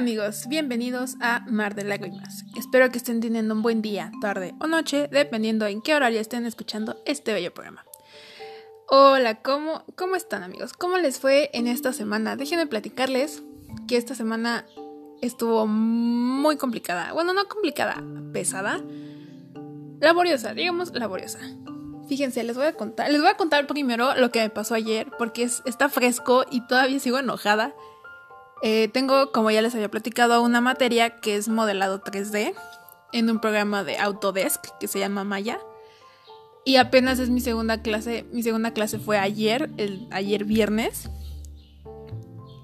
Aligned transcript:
amigos, 0.00 0.46
bienvenidos 0.48 1.16
a 1.20 1.44
Mar 1.46 1.74
de 1.74 1.84
Lágrimas. 1.84 2.46
Espero 2.56 2.88
que 2.88 2.96
estén 2.96 3.20
teniendo 3.20 3.52
un 3.52 3.60
buen 3.60 3.82
día, 3.82 4.10
tarde 4.22 4.54
o 4.58 4.66
noche, 4.66 5.08
dependiendo 5.12 5.66
en 5.66 5.82
qué 5.82 5.94
horario 5.94 6.18
estén 6.18 6.46
escuchando 6.46 7.02
este 7.04 7.34
bello 7.34 7.52
programa. 7.52 7.84
Hola, 8.88 9.42
¿cómo, 9.42 9.84
¿cómo 9.96 10.16
están 10.16 10.42
amigos? 10.42 10.72
¿Cómo 10.72 10.96
les 10.96 11.18
fue 11.18 11.50
en 11.52 11.66
esta 11.66 11.92
semana? 11.92 12.34
Déjenme 12.34 12.66
platicarles 12.66 13.42
que 13.88 13.98
esta 13.98 14.14
semana 14.14 14.64
estuvo 15.20 15.66
muy 15.66 16.56
complicada. 16.56 17.12
Bueno, 17.12 17.34
no 17.34 17.46
complicada, 17.46 18.02
pesada. 18.32 18.80
Laboriosa, 20.00 20.54
digamos 20.54 20.94
laboriosa. 20.94 21.40
Fíjense, 22.08 22.42
les 22.42 22.56
voy 22.56 22.64
a 22.64 22.72
contar, 22.72 23.10
les 23.10 23.20
voy 23.20 23.28
a 23.28 23.36
contar 23.36 23.66
primero 23.66 24.14
lo 24.14 24.30
que 24.30 24.40
me 24.40 24.48
pasó 24.48 24.74
ayer 24.74 25.10
porque 25.18 25.42
está 25.42 25.90
fresco 25.90 26.46
y 26.50 26.66
todavía 26.66 26.98
sigo 27.00 27.18
enojada. 27.18 27.74
Eh, 28.62 28.88
tengo, 28.88 29.32
como 29.32 29.50
ya 29.50 29.62
les 29.62 29.74
había 29.74 29.90
platicado, 29.90 30.42
una 30.42 30.60
materia 30.60 31.20
que 31.20 31.36
es 31.36 31.48
modelado 31.48 32.02
3D 32.02 32.54
en 33.12 33.30
un 33.30 33.40
programa 33.40 33.84
de 33.84 33.98
Autodesk 33.98 34.66
que 34.78 34.88
se 34.88 34.98
llama 34.98 35.24
Maya. 35.24 35.58
Y 36.64 36.76
apenas 36.76 37.18
es 37.18 37.30
mi 37.30 37.40
segunda 37.40 37.80
clase. 37.82 38.26
Mi 38.32 38.42
segunda 38.42 38.72
clase 38.72 38.98
fue 38.98 39.18
ayer, 39.18 39.70
el, 39.78 40.06
ayer 40.10 40.44
viernes. 40.44 41.08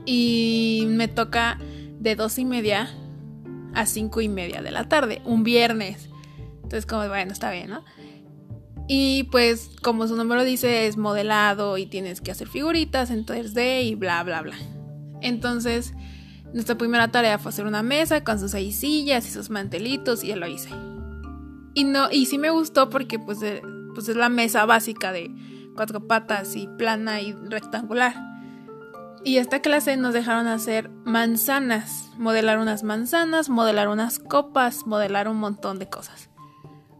Y 0.05 0.85
me 0.89 1.09
toca 1.09 1.59
de 1.99 2.15
dos 2.15 2.39
y 2.39 2.45
media 2.45 2.91
a 3.75 3.87
cinco 3.87 4.21
y 4.21 4.29
media 4.29 4.63
de 4.63 4.71
la 4.71 4.89
tarde, 4.89 5.23
un 5.25 5.45
viernes. 5.45 6.09
Entonces, 6.57 6.87
como, 6.87 7.09
bueno, 7.09 7.33
está 7.33 7.51
bien, 7.51 7.71
¿no? 7.71 7.85
Y 8.89 9.25
pues, 9.25 9.71
como 9.83 10.07
su 10.07 10.15
nombre 10.15 10.39
lo 10.39 10.45
dice, 10.45 10.87
es 10.87 10.97
modelado 10.97 11.77
y 11.77 11.87
tienes 11.87 12.21
que 12.21 12.31
hacer 12.31 12.49
figuritas 12.49 13.11
en 13.11 13.27
3D 13.27 13.85
y 13.85 13.95
bla, 13.95 14.23
bla, 14.23 14.43
bla. 14.43 14.57
Entonces, 15.23 15.95
nuestra 16.53 16.77
primera 16.77 17.09
tarea 17.09 17.39
fue 17.39 17.51
hacer 17.51 17.67
una 17.67 17.83
mesa 17.83 18.25
con 18.25 18.39
sus 18.39 18.53
seis 18.53 18.77
sillas 18.77 19.27
y 19.27 19.31
sus 19.31 19.51
mantelitos 19.51 20.25
y 20.25 20.29
ya 20.29 20.37
lo 20.37 20.47
hice. 20.47 20.71
Y 21.75 21.85
no, 21.85 22.11
y 22.11 22.27
sí 22.27 22.39
me 22.39 22.51
gustó 22.51 22.89
porque 22.89 23.19
pues, 23.19 23.43
eh, 23.43 23.63
pues 23.95 24.09
es 24.09 24.17
la 24.17 24.29
mesa 24.29 24.65
básica 24.65 25.13
de 25.13 25.31
cuatro 25.75 26.07
patas 26.07 26.57
y 26.57 26.69
plana 26.79 27.21
y 27.21 27.33
rectangular. 27.33 28.15
Y 29.25 29.39
esta 29.39 29.61
clase 29.61 29.97
nos 29.97 30.15
dejaron 30.15 30.47
hacer 30.47 30.89
manzanas, 31.05 32.11
modelar 32.17 32.59
unas 32.59 32.85
manzanas, 32.85 33.49
modelar 33.49 33.89
unas 33.89 34.19
copas, 34.19 34.87
modelar 34.87 35.29
un 35.29 35.39
montón 35.39 35.79
de 35.79 35.89
cosas. 35.89 36.31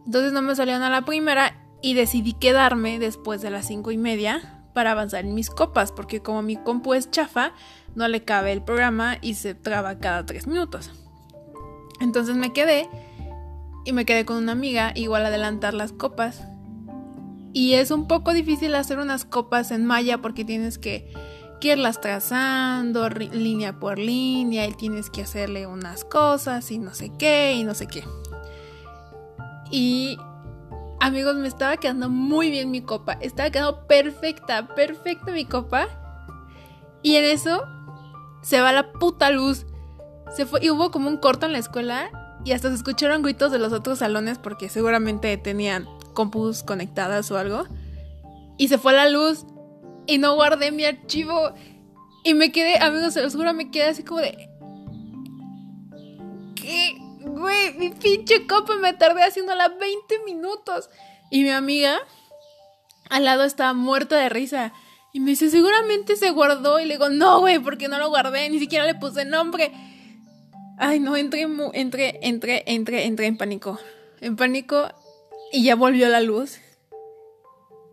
Entonces 0.05 0.33
no 0.33 0.41
me 0.41 0.55
salieron 0.55 0.83
a 0.83 0.89
la 0.89 1.03
primera 1.03 1.55
y 1.81 1.93
decidí 1.93 2.33
quedarme 2.33 2.99
después 2.99 3.41
de 3.41 3.49
las 3.49 3.67
cinco 3.67 3.91
y 3.91 3.97
media 3.97 4.65
para 4.73 4.91
avanzar 4.91 5.25
en 5.25 5.33
mis 5.33 5.49
copas, 5.49 5.91
porque 5.91 6.21
como 6.21 6.41
mi 6.41 6.55
compu 6.55 6.93
es 6.93 7.09
chafa, 7.09 7.53
no 7.97 8.07
le 8.07 8.23
cabe 8.23 8.53
el 8.53 8.63
programa 8.63 9.17
y 9.21 9.33
se 9.33 9.55
traba 9.55 9.99
cada 9.99 10.25
tres 10.25 10.47
minutos. 10.47 10.91
Entonces 11.99 12.35
me 12.35 12.53
quedé 12.53 12.87
y 13.85 13.91
me 13.91 14.05
quedé 14.05 14.23
con 14.23 14.37
una 14.37 14.51
amiga, 14.51 14.91
igual 14.95 15.25
adelantar 15.25 15.73
las 15.73 15.91
copas. 15.91 16.43
Y 17.53 17.73
es 17.73 17.91
un 17.91 18.07
poco 18.07 18.33
difícil 18.33 18.75
hacer 18.75 18.99
unas 18.99 19.25
copas 19.25 19.71
en 19.71 19.85
malla 19.85 20.19
porque 20.19 20.45
tienes 20.45 20.77
que, 20.77 21.11
que 21.59 21.69
irlas 21.69 21.99
trazando 21.99 23.09
línea 23.09 23.79
por 23.79 23.97
línea 23.97 24.67
y 24.67 24.73
tienes 24.73 25.09
que 25.09 25.23
hacerle 25.23 25.65
unas 25.65 26.05
cosas 26.05 26.69
y 26.71 26.77
no 26.77 26.93
sé 26.93 27.11
qué 27.17 27.53
y 27.53 27.63
no 27.63 27.73
sé 27.73 27.87
qué. 27.87 28.03
Y 29.71 30.17
Amigos, 30.99 31.35
me 31.35 31.47
estaba 31.47 31.77
quedando 31.77 32.09
muy 32.09 32.49
bien 32.49 32.71
mi 32.71 32.81
copa. 32.81 33.13
Estaba 33.21 33.51
quedando 33.51 33.85
perfecta, 33.85 34.67
perfecta 34.73 35.31
mi 35.31 35.45
copa. 35.45 35.87
Y 37.03 37.15
en 37.15 37.25
eso 37.25 37.67
se 38.47 38.61
va 38.61 38.71
la 38.71 38.93
puta 38.93 39.29
luz. 39.29 39.65
Se 40.35 40.45
fue 40.45 40.63
y 40.63 40.69
hubo 40.69 40.89
como 40.89 41.09
un 41.09 41.17
corto 41.17 41.45
en 41.45 41.51
la 41.51 41.57
escuela 41.57 42.09
y 42.45 42.53
hasta 42.53 42.69
se 42.69 42.75
escucharon 42.75 43.21
gritos 43.21 43.51
de 43.51 43.59
los 43.59 43.73
otros 43.73 43.99
salones 43.99 44.37
porque 44.37 44.69
seguramente 44.69 45.35
tenían 45.35 45.85
compus 46.13 46.63
conectadas 46.63 47.29
o 47.31 47.37
algo. 47.37 47.65
Y 48.57 48.69
se 48.69 48.77
fue 48.77 48.93
la 48.93 49.09
luz 49.09 49.45
y 50.05 50.17
no 50.17 50.35
guardé 50.35 50.71
mi 50.71 50.85
archivo. 50.85 51.51
Y 52.23 52.35
me 52.35 52.53
quedé, 52.53 52.77
amigos, 52.79 53.13
se 53.13 53.29
juro, 53.29 53.53
me 53.53 53.69
quedé 53.69 53.89
así 53.89 54.03
como 54.03 54.21
de... 54.21 54.49
¿Qué? 56.55 56.97
Güey, 57.19 57.73
mi 57.77 57.89
pinche 57.89 58.47
copa 58.47 58.75
me 58.77 58.93
tardé 58.93 59.23
haciéndola 59.23 59.67
20 59.67 60.23
minutos. 60.25 60.89
Y 61.29 61.43
mi 61.43 61.49
amiga 61.49 61.99
al 63.09 63.25
lado 63.25 63.43
estaba 63.43 63.73
muerta 63.73 64.15
de 64.15 64.29
risa. 64.29 64.73
Y 65.17 65.19
me 65.19 65.31
dice, 65.31 65.49
seguramente 65.49 66.15
se 66.15 66.29
guardó. 66.29 66.79
Y 66.79 66.85
le 66.85 66.93
digo, 66.93 67.09
no, 67.09 67.39
güey, 67.39 67.57
porque 67.57 67.87
no 67.87 67.97
lo 67.97 68.09
guardé. 68.09 68.47
Ni 68.51 68.59
siquiera 68.59 68.85
le 68.85 68.93
puse 68.93 69.25
nombre. 69.25 69.71
Ay, 70.77 70.99
no, 70.99 71.17
entré, 71.17 71.41
entré, 71.73 72.19
entré, 72.21 72.63
entré, 72.67 73.03
entré 73.03 73.25
en 73.25 73.35
pánico. 73.35 73.79
En 74.21 74.35
pánico. 74.35 74.89
Y 75.51 75.63
ya 75.63 75.75
volvió 75.75 76.07
la 76.07 76.19
luz. 76.19 76.59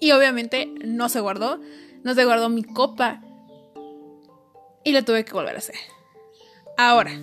Y 0.01 0.13
obviamente 0.13 0.67
no 0.85 1.09
se 1.09 1.21
guardó. 1.21 1.59
No 2.03 2.13
se 2.13 2.27
guardó 2.27 2.51
mi 2.51 2.63
copa. 2.63 3.23
Y 4.85 4.93
la 4.93 5.01
tuve 5.01 5.25
que 5.25 5.33
volver 5.33 5.55
a 5.55 5.61
hacer. 5.61 5.77
Ahora, 6.77 7.19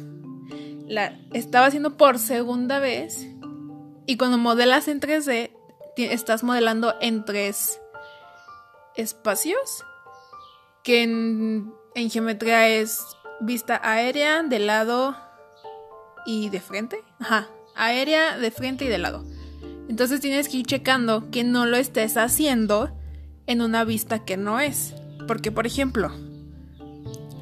la 0.87 1.15
estaba 1.31 1.67
haciendo 1.67 1.95
por 1.95 2.17
segunda 2.17 2.79
vez. 2.79 3.27
Y 4.07 4.17
cuando 4.17 4.39
modelas 4.39 4.87
en 4.87 4.99
3D, 4.99 5.51
estás 5.95 6.43
modelando 6.43 6.95
en 7.01 7.23
tres 7.23 7.79
espacios. 8.95 9.85
Que 10.83 11.03
en, 11.03 11.73
geometría 12.09 12.67
es 12.67 13.01
vista 13.41 13.79
aérea, 13.83 14.43
de 14.43 14.59
lado 14.59 15.15
y 16.25 16.49
de 16.49 16.59
frente. 16.59 17.03
Ajá, 17.19 17.47
aérea, 17.75 18.37
de 18.37 18.51
frente 18.51 18.85
y 18.85 18.87
de 18.87 18.97
lado. 18.97 19.25
Entonces 19.89 20.21
tienes 20.21 20.47
que 20.47 20.57
ir 20.57 20.65
checando 20.65 21.29
que 21.31 21.43
no 21.43 21.65
lo 21.65 21.77
estés 21.77 22.17
haciendo 22.17 22.95
en 23.47 23.61
una 23.61 23.83
vista 23.83 24.23
que 24.23 24.37
no 24.37 24.59
es. 24.59 24.93
Porque, 25.27 25.51
por 25.51 25.67
ejemplo, 25.67 26.11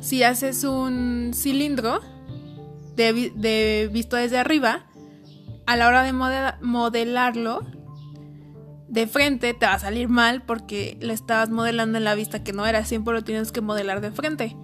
si 0.02 0.24
haces 0.24 0.64
un 0.64 1.32
cilindro, 1.34 2.02
de, 2.96 3.90
visto 3.92 4.16
desde 4.16 4.38
arriba, 4.38 4.86
a 5.66 5.76
la 5.78 5.88
hora 5.88 6.04
de 6.04 6.14
modelarlo 6.14 7.62
de 8.90 9.08
frente 9.08 9.54
te 9.54 9.66
va 9.66 9.74
a 9.74 9.80
salir 9.80 10.10
mal 10.10 10.42
porque 10.42 10.98
lo 11.02 11.14
estabas 11.14 11.50
modelando 11.50 11.98
en 11.98 12.04
la 12.04 12.16
vista 12.16 12.44
que 12.44 12.54
no 12.54 12.66
era, 12.66 12.84
siempre 12.86 13.14
lo 13.14 13.24
tienes 13.24 13.52
que 13.52 13.62
modelar 13.62 14.02
de 14.02 14.12
frente. 14.12 14.56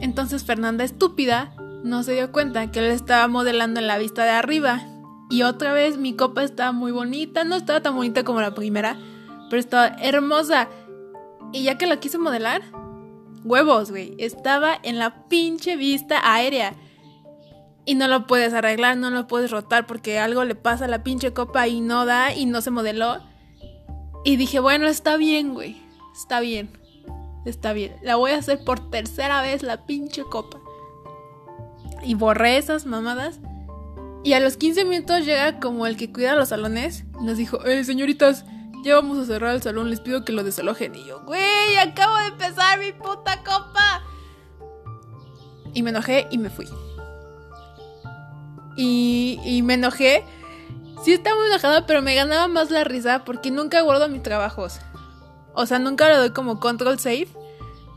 Entonces 0.00 0.44
Fernanda 0.44 0.84
estúpida 0.84 1.52
no 1.82 2.02
se 2.02 2.14
dio 2.14 2.32
cuenta 2.32 2.70
que 2.70 2.78
él 2.80 2.86
estaba 2.86 3.26
modelando 3.28 3.80
en 3.80 3.86
la 3.86 3.98
vista 3.98 4.24
de 4.24 4.30
arriba. 4.30 4.82
Y 5.30 5.42
otra 5.42 5.72
vez 5.72 5.98
mi 5.98 6.14
copa 6.14 6.42
estaba 6.42 6.72
muy 6.72 6.92
bonita, 6.92 7.44
no 7.44 7.56
estaba 7.56 7.82
tan 7.82 7.94
bonita 7.94 8.24
como 8.24 8.40
la 8.40 8.54
primera, 8.54 8.96
pero 9.50 9.60
estaba 9.60 9.88
hermosa. 10.00 10.68
Y 11.52 11.64
ya 11.64 11.76
que 11.76 11.86
la 11.86 11.98
quise 11.98 12.18
modelar, 12.18 12.62
huevos, 13.44 13.90
güey, 13.90 14.14
estaba 14.18 14.78
en 14.82 14.98
la 14.98 15.28
pinche 15.28 15.76
vista 15.76 16.20
aérea 16.22 16.74
y 17.84 17.94
no 17.94 18.06
lo 18.06 18.26
puedes 18.26 18.54
arreglar, 18.54 18.96
no 18.96 19.10
lo 19.10 19.26
puedes 19.26 19.50
rotar 19.50 19.86
porque 19.86 20.18
algo 20.18 20.44
le 20.44 20.54
pasa 20.54 20.84
a 20.84 20.88
la 20.88 21.02
pinche 21.02 21.32
copa 21.32 21.66
y 21.68 21.80
no 21.80 22.06
da 22.06 22.34
y 22.34 22.46
no 22.46 22.60
se 22.60 22.70
modeló. 22.70 23.18
Y 24.28 24.36
dije, 24.36 24.60
bueno, 24.60 24.86
está 24.88 25.16
bien, 25.16 25.54
güey. 25.54 25.80
Está 26.14 26.40
bien. 26.40 26.68
Está 27.46 27.72
bien. 27.72 27.96
La 28.02 28.16
voy 28.16 28.32
a 28.32 28.36
hacer 28.36 28.62
por 28.62 28.90
tercera 28.90 29.40
vez 29.40 29.62
la 29.62 29.86
pinche 29.86 30.22
copa. 30.22 30.60
Y 32.02 32.12
borré 32.12 32.58
esas 32.58 32.84
mamadas. 32.84 33.40
Y 34.24 34.34
a 34.34 34.40
los 34.40 34.58
15 34.58 34.84
minutos 34.84 35.24
llega 35.24 35.58
como 35.60 35.86
el 35.86 35.96
que 35.96 36.12
cuida 36.12 36.34
los 36.34 36.50
salones. 36.50 37.06
Y 37.18 37.24
nos 37.24 37.38
dijo, 37.38 37.64
eh, 37.64 37.84
señoritas, 37.84 38.44
ya 38.84 38.96
vamos 38.96 39.16
a 39.16 39.24
cerrar 39.24 39.54
el 39.54 39.62
salón, 39.62 39.88
les 39.88 40.00
pido 40.00 40.26
que 40.26 40.32
lo 40.32 40.44
desalojen. 40.44 40.94
Y 40.94 41.06
yo, 41.06 41.22
güey, 41.24 41.78
acabo 41.78 42.14
de 42.18 42.26
empezar 42.26 42.78
mi 42.78 42.92
puta 42.92 43.42
copa. 43.42 44.02
Y 45.72 45.82
me 45.82 45.88
enojé 45.88 46.26
y 46.30 46.36
me 46.36 46.50
fui 46.50 46.66
y, 48.78 49.60
me 49.64 49.74
enojé. 49.74 50.24
Sí 51.04 51.12
estaba 51.12 51.36
muy 51.36 51.46
enojada, 51.46 51.86
pero 51.86 52.02
me 52.02 52.14
ganaba 52.14 52.48
más 52.48 52.70
la 52.70 52.84
risa 52.84 53.24
porque 53.24 53.50
nunca 53.50 53.80
guardo 53.82 54.08
mis 54.08 54.22
trabajos. 54.22 54.80
O 55.54 55.66
sea, 55.66 55.78
nunca 55.78 56.08
le 56.08 56.16
doy 56.16 56.30
como 56.30 56.60
control 56.60 56.98
save 56.98 57.28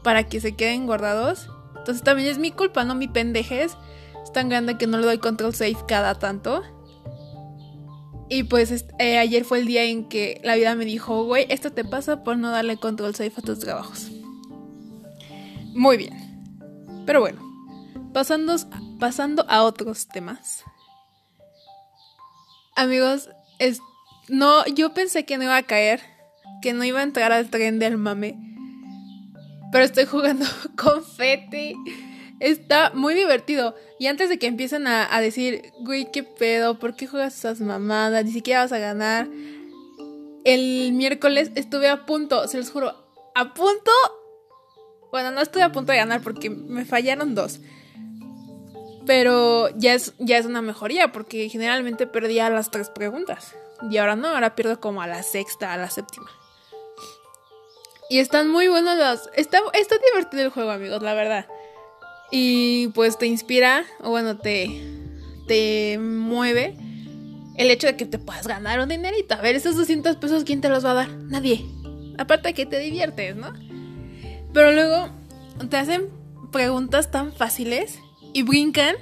para 0.04 0.28
que 0.28 0.40
se 0.40 0.56
queden 0.56 0.86
guardados. 0.86 1.50
Entonces 1.78 2.04
también 2.04 2.30
es 2.30 2.38
mi 2.38 2.52
culpa, 2.52 2.84
no 2.86 2.96
mi 2.96 3.08
pendejes. 3.08 3.76
Es 4.24 4.32
tan 4.32 4.50
grande 4.50 4.78
que 4.78 4.88
no 4.88 4.98
le 4.98 5.06
doy 5.06 5.18
control 5.18 5.54
save 5.56 5.78
cada 5.88 6.20
tanto. 6.20 6.62
Y 8.30 8.44
pues 8.44 8.86
eh, 8.98 9.18
ayer 9.18 9.44
fue 9.44 9.60
el 9.60 9.66
día 9.66 9.84
en 9.84 10.08
que 10.08 10.40
la 10.44 10.56
vida 10.56 10.74
me 10.76 10.86
dijo, 10.86 11.26
güey, 11.26 11.46
esto 11.50 11.72
te 11.74 11.84
pasa 11.84 12.24
por 12.24 12.38
no 12.38 12.50
darle 12.50 12.78
control 12.78 13.14
safe 13.14 13.34
a 13.36 13.42
tus 13.42 13.60
trabajos. 13.60 14.10
Muy 15.74 15.98
bien. 15.98 16.14
Pero 17.06 17.20
bueno, 17.20 17.42
pasando 18.14 19.46
a 19.50 19.64
otros 19.64 20.08
temas. 20.08 20.64
Amigos, 22.76 23.30
es, 23.60 23.80
no, 24.30 24.66
yo 24.68 24.94
pensé 24.94 25.26
que 25.26 25.38
no 25.38 25.44
iba 25.44 25.58
a 25.58 25.64
caer, 25.64 26.02
que 26.62 26.74
no 26.74 26.84
iba 26.84 27.00
a 27.00 27.04
entrar 27.04 27.32
al 27.32 27.50
tren 27.50 27.80
del 27.80 27.98
mame. 27.98 28.38
Pero 29.72 29.86
estoy 29.86 30.06
jugando 30.06 30.46
confeti 30.76 31.76
Está 32.42 32.92
muy 32.96 33.14
divertido. 33.14 33.76
Y 34.00 34.08
antes 34.08 34.28
de 34.28 34.40
que 34.40 34.48
empiecen 34.48 34.88
a, 34.88 35.16
a, 35.16 35.22
decir, 35.22 35.72
güey, 35.82 36.12
qué 36.12 36.24
pedo, 36.24 36.80
¿por 36.80 36.96
qué 36.96 37.06
juegas 37.06 37.38
esas 37.38 37.62
mamadas? 37.62 38.26
Ni 38.26 38.32
siquiera 38.32 38.62
vas 38.62 38.72
a 38.72 38.80
ganar. 38.80 39.28
El 40.44 40.92
miércoles 40.94 41.52
estuve 41.54 41.88
a 41.88 42.08
punto, 42.08 42.48
se 42.48 42.58
los 42.58 42.72
juro, 42.72 42.96
a 43.36 43.54
punto. 43.54 43.92
Bueno, 45.12 45.30
no 45.30 45.42
estuve 45.42 45.62
a 45.62 45.72
punto 45.72 45.92
de 45.92 46.00
ganar 46.00 46.22
porque 46.22 46.50
me 46.50 46.84
fallaron 46.84 47.36
dos. 47.36 47.60
Pero 49.06 49.70
ya 49.78 49.94
es, 49.94 50.14
ya 50.20 50.38
es 50.38 50.46
una 50.46 50.62
mejoría 50.62 51.12
porque 51.12 51.50
generalmente 51.50 52.08
perdía 52.08 52.50
las 52.50 52.70
tres 52.72 52.90
preguntas. 52.90 53.56
Y 53.90 53.98
ahora 53.98 54.16
no, 54.16 54.28
ahora 54.28 54.56
pierdo 54.56 54.80
como 54.80 55.02
a 55.02 55.08
la 55.08 55.24
sexta, 55.24 55.74
a 55.74 55.78
la 55.78 55.90
séptima. 55.90 56.30
Y 58.10 58.20
están 58.20 58.50
muy 58.50 58.68
buenos 58.68 58.98
los... 58.98 59.30
Está, 59.36 59.60
está 59.74 59.96
divertido 59.98 60.44
el 60.44 60.50
juego, 60.50 60.72
amigos, 60.72 61.02
la 61.02 61.14
verdad. 61.14 61.48
Y 62.30 62.90
pues 62.90 63.18
te 63.18 63.26
inspira, 63.26 63.86
o 64.02 64.10
bueno, 64.10 64.38
te, 64.38 64.70
te 65.48 65.98
mueve 65.98 66.76
el 67.56 67.72
hecho 67.72 67.88
de 67.88 67.96
que 67.96 68.06
te 68.06 68.20
puedas 68.20 68.48
ganar 68.48 68.80
un 68.80 68.90
dinerito. 68.90 69.36
A 69.36 69.42
ver, 69.42 69.56
esos 69.56 69.76
200 69.76 70.18
pesos, 70.18 70.44
¿quién 70.44 70.62
te 70.62 70.70
los 70.70 70.86
va 70.86 70.92
a 70.92 70.96
dar? 70.96 71.10
Nadie. 71.10 71.66
Aparte 72.18 72.54
que 72.54 72.66
te 72.66 72.80
diviertes, 72.80 73.36
¿no? 73.36 73.54
Pero 74.54 74.72
luego 74.72 75.10
te 75.70 75.78
hacen 75.78 76.10
preguntas 76.52 77.12
tan 77.12 77.34
fáciles 77.34 78.00
y 78.34 78.44
brincan 78.44 78.96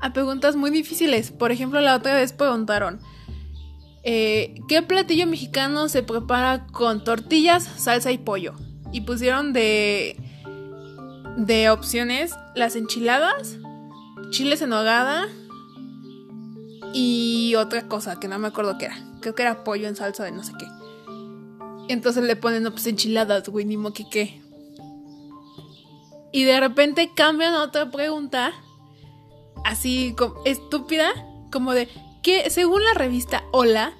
a 0.00 0.12
preguntas 0.12 0.56
muy 0.56 0.70
difíciles. 0.70 1.30
Por 1.30 1.52
ejemplo, 1.52 1.80
la 1.80 1.96
otra 1.96 2.14
vez 2.14 2.32
preguntaron, 2.32 3.00
eh, 4.02 4.54
¿qué 4.68 4.82
platillo 4.82 5.26
mexicano 5.26 5.88
se 5.88 6.02
prepara 6.02 6.66
con 6.68 7.04
tortillas, 7.04 7.64
salsa 7.64 8.12
y 8.12 8.18
pollo? 8.18 8.54
Y 8.92 9.02
pusieron 9.02 9.52
de, 9.52 10.16
de 11.36 11.70
opciones 11.70 12.34
las 12.54 12.76
enchiladas, 12.76 13.56
chiles 14.30 14.62
en 14.62 14.72
hogada 14.72 15.28
y 16.92 17.54
otra 17.56 17.88
cosa 17.88 18.18
que 18.18 18.28
no 18.28 18.38
me 18.38 18.48
acuerdo 18.48 18.78
qué 18.78 18.86
era. 18.86 18.98
Creo 19.20 19.34
que 19.34 19.42
era 19.42 19.64
pollo 19.64 19.86
en 19.86 19.96
salsa 19.96 20.24
de 20.24 20.32
no 20.32 20.42
sé 20.42 20.52
qué. 20.58 20.66
Entonces 21.88 22.24
le 22.24 22.36
ponen, 22.36 22.62
pues 22.70 22.86
enchiladas, 22.86 23.48
güey, 23.48 23.64
ni 23.64 23.76
que 23.92 24.08
qué. 24.08 24.39
Y 26.32 26.44
de 26.44 26.60
repente 26.60 27.10
cambian 27.14 27.54
a 27.54 27.62
otra 27.62 27.90
pregunta, 27.90 28.52
así 29.64 30.14
como 30.16 30.36
estúpida, 30.44 31.10
como 31.50 31.72
de, 31.72 31.88
que 32.22 32.50
según 32.50 32.84
la 32.84 32.94
revista 32.94 33.42
Hola, 33.52 33.94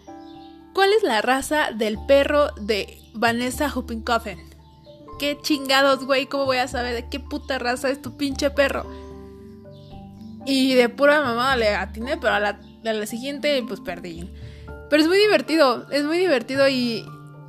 ¿cuál 0.73 0.93
es 0.93 1.03
la 1.03 1.23
raza 1.23 1.71
del 1.73 1.99
perro 2.07 2.51
de 2.61 2.99
Vanessa 3.15 3.73
Huppenkoffen? 3.75 4.39
¿Qué 5.19 5.39
chingados, 5.43 6.07
güey? 6.07 6.27
¿Cómo 6.27 6.47
voy 6.47 6.59
a 6.59 6.69
saber 6.69 6.95
de 6.95 7.09
qué 7.09 7.21
puta 7.21 7.59
raza 7.59 7.91
es 7.91 8.01
tu 8.01 8.17
pinche 8.17 8.51
perro? 8.51 8.87
Y 10.47 10.75
de 10.75 10.89
pura 10.89 11.21
mamá 11.21 11.57
le 11.57 11.75
atiné, 11.75 12.17
pero 12.17 12.35
a 12.35 12.41
la, 12.41 12.61
a 12.85 12.93
la 12.93 13.07
siguiente 13.07 13.63
pues 13.67 13.81
perdí. 13.81 14.31
Pero 14.89 15.03
es 15.03 15.09
muy 15.09 15.19
divertido, 15.19 15.87
es 15.91 16.05
muy 16.05 16.17
divertido 16.17 16.69
y, 16.69 17.05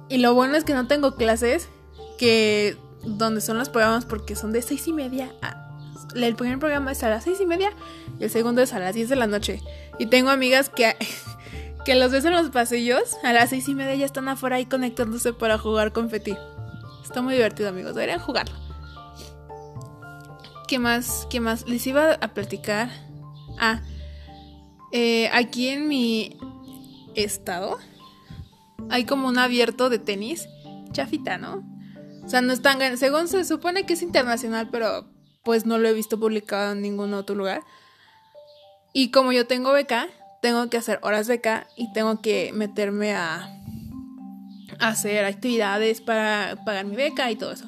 y 0.09 0.17
lo 0.17 0.33
bueno 0.33 0.57
es 0.57 0.63
que 0.63 0.73
no 0.73 0.87
tengo 0.87 1.15
clases 1.15 1.69
que 2.17 2.77
donde 3.03 3.41
son 3.41 3.57
los 3.57 3.69
programas 3.69 4.05
porque 4.05 4.35
son 4.35 4.51
de 4.51 4.61
seis 4.61 4.87
y 4.87 4.93
media 4.93 5.33
el 6.15 6.35
primer 6.35 6.59
programa 6.59 6.91
es 6.91 7.03
a 7.03 7.09
las 7.09 7.23
seis 7.23 7.39
y 7.41 7.45
media 7.45 7.71
y 8.19 8.23
el 8.23 8.29
segundo 8.29 8.61
es 8.61 8.73
a 8.73 8.79
las 8.79 8.93
10 8.93 9.09
de 9.09 9.15
la 9.15 9.27
noche. 9.27 9.61
Y 9.99 10.07
tengo 10.07 10.29
amigas 10.29 10.69
que, 10.69 10.95
que 11.85 11.95
los 11.95 12.11
ves 12.11 12.25
en 12.25 12.33
los 12.33 12.49
pasillos, 12.49 13.17
a 13.23 13.33
las 13.33 13.49
seis 13.49 13.67
y 13.67 13.75
media 13.75 13.95
ya 13.95 14.05
están 14.05 14.27
afuera 14.27 14.57
ahí 14.57 14.65
conectándose 14.65 15.33
para 15.33 15.57
jugar 15.57 15.91
confeti. 15.91 16.35
Está 17.03 17.21
muy 17.21 17.33
divertido, 17.33 17.69
amigos. 17.69 17.95
Deberían 17.95 18.19
jugarlo. 18.19 18.55
¿Qué 20.67 20.79
más? 20.79 21.27
¿Qué 21.29 21.39
más? 21.39 21.67
Les 21.67 21.85
iba 21.87 22.13
a 22.13 22.27
platicar. 22.33 22.89
Ah, 23.59 23.81
eh, 24.91 25.29
aquí 25.33 25.67
en 25.67 25.87
mi 25.87 26.37
estado 27.15 27.77
hay 28.89 29.05
como 29.05 29.27
un 29.27 29.37
abierto 29.37 29.89
de 29.89 29.99
tenis. 29.99 30.47
Chafita, 30.93 31.37
¿no? 31.37 31.70
O 32.23 32.29
sea, 32.29 32.41
no 32.41 32.53
es 32.53 32.61
tan 32.61 32.97
Según 32.97 33.27
se 33.27 33.43
supone 33.43 33.85
que 33.85 33.93
es 33.93 34.01
internacional, 34.01 34.69
pero 34.71 35.05
pues 35.43 35.65
no 35.65 35.77
lo 35.77 35.89
he 35.89 35.93
visto 35.93 36.19
publicado 36.19 36.73
en 36.73 36.81
ningún 36.81 37.13
otro 37.13 37.35
lugar. 37.35 37.63
Y 38.93 39.11
como 39.11 39.31
yo 39.31 39.47
tengo 39.47 39.71
beca, 39.71 40.09
tengo 40.41 40.69
que 40.69 40.77
hacer 40.77 40.99
horas 41.01 41.27
beca 41.27 41.67
y 41.75 41.91
tengo 41.93 42.21
que 42.21 42.51
meterme 42.53 43.13
a, 43.13 43.57
hacer 44.79 45.25
actividades 45.25 46.01
para 46.01 46.57
pagar 46.65 46.85
mi 46.85 46.95
beca 46.95 47.29
y 47.29 47.35
todo 47.35 47.51
eso. 47.51 47.65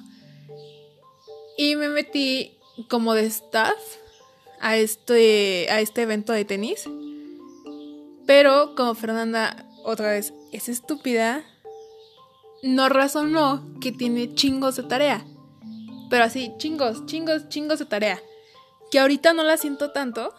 Y 1.57 1.75
me 1.75 1.87
metí 1.87 2.57
como 2.89 3.13
de 3.13 3.25
staff 3.27 3.77
a 4.59 4.77
este, 4.77 5.67
a 5.69 5.79
este 5.79 6.01
evento 6.01 6.33
de 6.33 6.45
tenis. 6.45 6.89
Pero 8.25 8.73
como 8.75 8.95
Fernanda 8.95 9.67
otra 9.83 10.11
vez 10.11 10.33
es 10.51 10.69
estúpida, 10.69 11.43
no 12.63 12.87
razonó 12.87 13.61
que 13.81 13.91
tiene 13.91 14.33
chingos 14.33 14.77
de 14.77 14.83
tarea. 14.83 15.25
Pero 16.09 16.23
así, 16.23 16.53
chingos, 16.57 17.05
chingos, 17.05 17.49
chingos 17.49 17.79
de 17.79 17.85
tarea. 17.85 18.19
Que 18.89 18.99
ahorita 18.99 19.33
no 19.33 19.43
la 19.43 19.57
siento 19.57 19.91
tanto. 19.91 20.33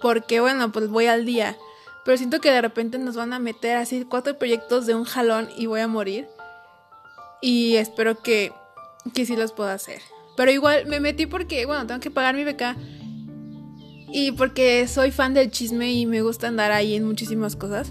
Porque 0.00 0.40
bueno, 0.40 0.70
pues 0.70 0.88
voy 0.88 1.06
al 1.06 1.26
día. 1.26 1.56
Pero 2.04 2.16
siento 2.16 2.40
que 2.40 2.50
de 2.50 2.62
repente 2.62 2.98
nos 2.98 3.16
van 3.16 3.32
a 3.32 3.40
meter 3.40 3.76
así 3.76 4.06
cuatro 4.08 4.38
proyectos 4.38 4.86
de 4.86 4.94
un 4.94 5.04
jalón 5.04 5.48
y 5.56 5.66
voy 5.66 5.80
a 5.80 5.88
morir. 5.88 6.28
Y 7.42 7.76
espero 7.76 8.22
que, 8.22 8.52
que 9.12 9.26
sí 9.26 9.36
los 9.36 9.52
pueda 9.52 9.74
hacer. 9.74 10.00
Pero 10.36 10.52
igual 10.52 10.86
me 10.86 11.00
metí 11.00 11.26
porque, 11.26 11.66
bueno, 11.66 11.86
tengo 11.86 12.00
que 12.00 12.12
pagar 12.12 12.36
mi 12.36 12.44
beca. 12.44 12.76
Y 14.10 14.32
porque 14.32 14.86
soy 14.86 15.10
fan 15.10 15.34
del 15.34 15.50
chisme 15.50 15.92
y 15.92 16.06
me 16.06 16.22
gusta 16.22 16.46
andar 16.46 16.70
ahí 16.70 16.94
en 16.94 17.04
muchísimas 17.04 17.56
cosas. 17.56 17.90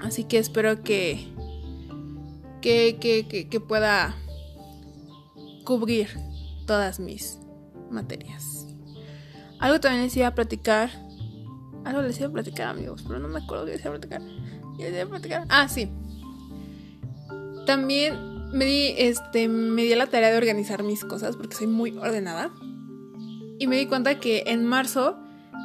Así 0.00 0.24
que 0.24 0.38
espero 0.38 0.82
que, 0.82 1.26
que, 2.60 2.98
que, 3.00 3.48
que, 3.48 3.60
pueda 3.60 4.16
cubrir 5.64 6.08
todas 6.66 7.00
mis 7.00 7.38
materias. 7.90 8.66
Algo 9.58 9.80
también 9.80 10.04
les 10.04 10.16
iba 10.16 10.28
a 10.28 10.34
platicar. 10.34 10.90
Algo 11.84 12.02
les 12.02 12.18
iba 12.18 12.28
a 12.28 12.32
platicar, 12.32 12.68
amigos, 12.68 13.04
pero 13.06 13.18
no 13.18 13.28
me 13.28 13.40
acuerdo 13.40 13.66
qué 13.66 13.72
les 13.72 13.80
iba 13.80 13.90
a 13.94 13.98
platicar. 13.98 14.22
les 14.78 15.24
iba 15.24 15.38
a? 15.38 15.46
Ah, 15.48 15.68
sí. 15.68 15.90
También 17.66 18.30
me 18.52 18.64
di, 18.64 18.94
este, 18.96 19.48
me 19.48 19.82
di 19.82 19.94
la 19.94 20.06
tarea 20.06 20.30
de 20.30 20.36
organizar 20.38 20.82
mis 20.82 21.04
cosas 21.04 21.36
porque 21.36 21.56
soy 21.56 21.66
muy 21.66 21.96
ordenada. 21.96 22.50
Y 23.58 23.66
me 23.66 23.76
di 23.76 23.86
cuenta 23.86 24.18
que 24.18 24.44
en 24.46 24.64
marzo 24.64 25.18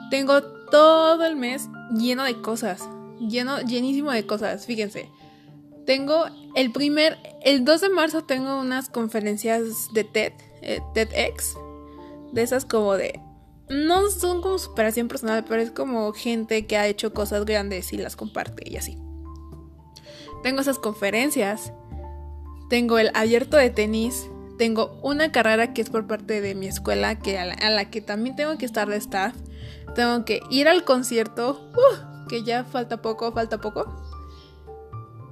tengo 0.09 0.43
todo 0.43 1.25
el 1.25 1.35
mes 1.35 1.69
lleno 1.97 2.23
de 2.23 2.41
cosas. 2.41 2.87
Lleno, 3.19 3.61
llenísimo 3.61 4.11
de 4.11 4.25
cosas. 4.25 4.65
Fíjense. 4.65 5.09
Tengo 5.85 6.25
el 6.55 6.71
primer, 6.71 7.17
el 7.43 7.63
2 7.63 7.81
de 7.81 7.89
marzo 7.89 8.23
tengo 8.23 8.59
unas 8.59 8.89
conferencias 8.89 9.93
de 9.93 10.03
TED, 10.03 10.33
eh, 10.61 10.81
TEDx, 10.93 11.55
de 12.31 12.41
esas 12.41 12.65
como 12.65 12.95
de, 12.95 13.19
no 13.69 14.09
son 14.09 14.41
como 14.41 14.57
superación 14.57 15.07
personal, 15.07 15.45
pero 15.47 15.61
es 15.61 15.71
como 15.71 16.11
gente 16.13 16.65
que 16.65 16.77
ha 16.77 16.87
hecho 16.87 17.13
cosas 17.13 17.45
grandes 17.45 17.93
y 17.93 17.97
las 17.97 18.15
comparte 18.15 18.63
y 18.69 18.77
así. 18.77 18.97
Tengo 20.43 20.61
esas 20.61 20.79
conferencias, 20.79 21.71
tengo 22.69 22.97
el 22.97 23.11
abierto 23.13 23.57
de 23.57 23.69
tenis, 23.69 24.27
tengo 24.57 24.99
una 25.03 25.31
carrera 25.31 25.73
que 25.73 25.81
es 25.81 25.89
por 25.89 26.07
parte 26.07 26.41
de 26.41 26.55
mi 26.55 26.67
escuela, 26.67 27.19
que 27.19 27.37
a, 27.37 27.45
la, 27.45 27.89
que 27.89 28.01
también 28.01 28.35
tengo 28.35 28.57
que 28.57 28.65
estar 28.65 28.89
de 28.89 28.97
staff, 28.97 29.35
tengo 29.93 30.25
que 30.25 30.39
ir 30.49 30.67
al 30.67 30.83
concierto, 30.83 31.71
uh, 31.73 32.27
que 32.27 32.43
ya 32.43 32.63
falta 32.63 33.01
poco, 33.01 33.31
falta 33.31 33.59
poco 33.59 33.85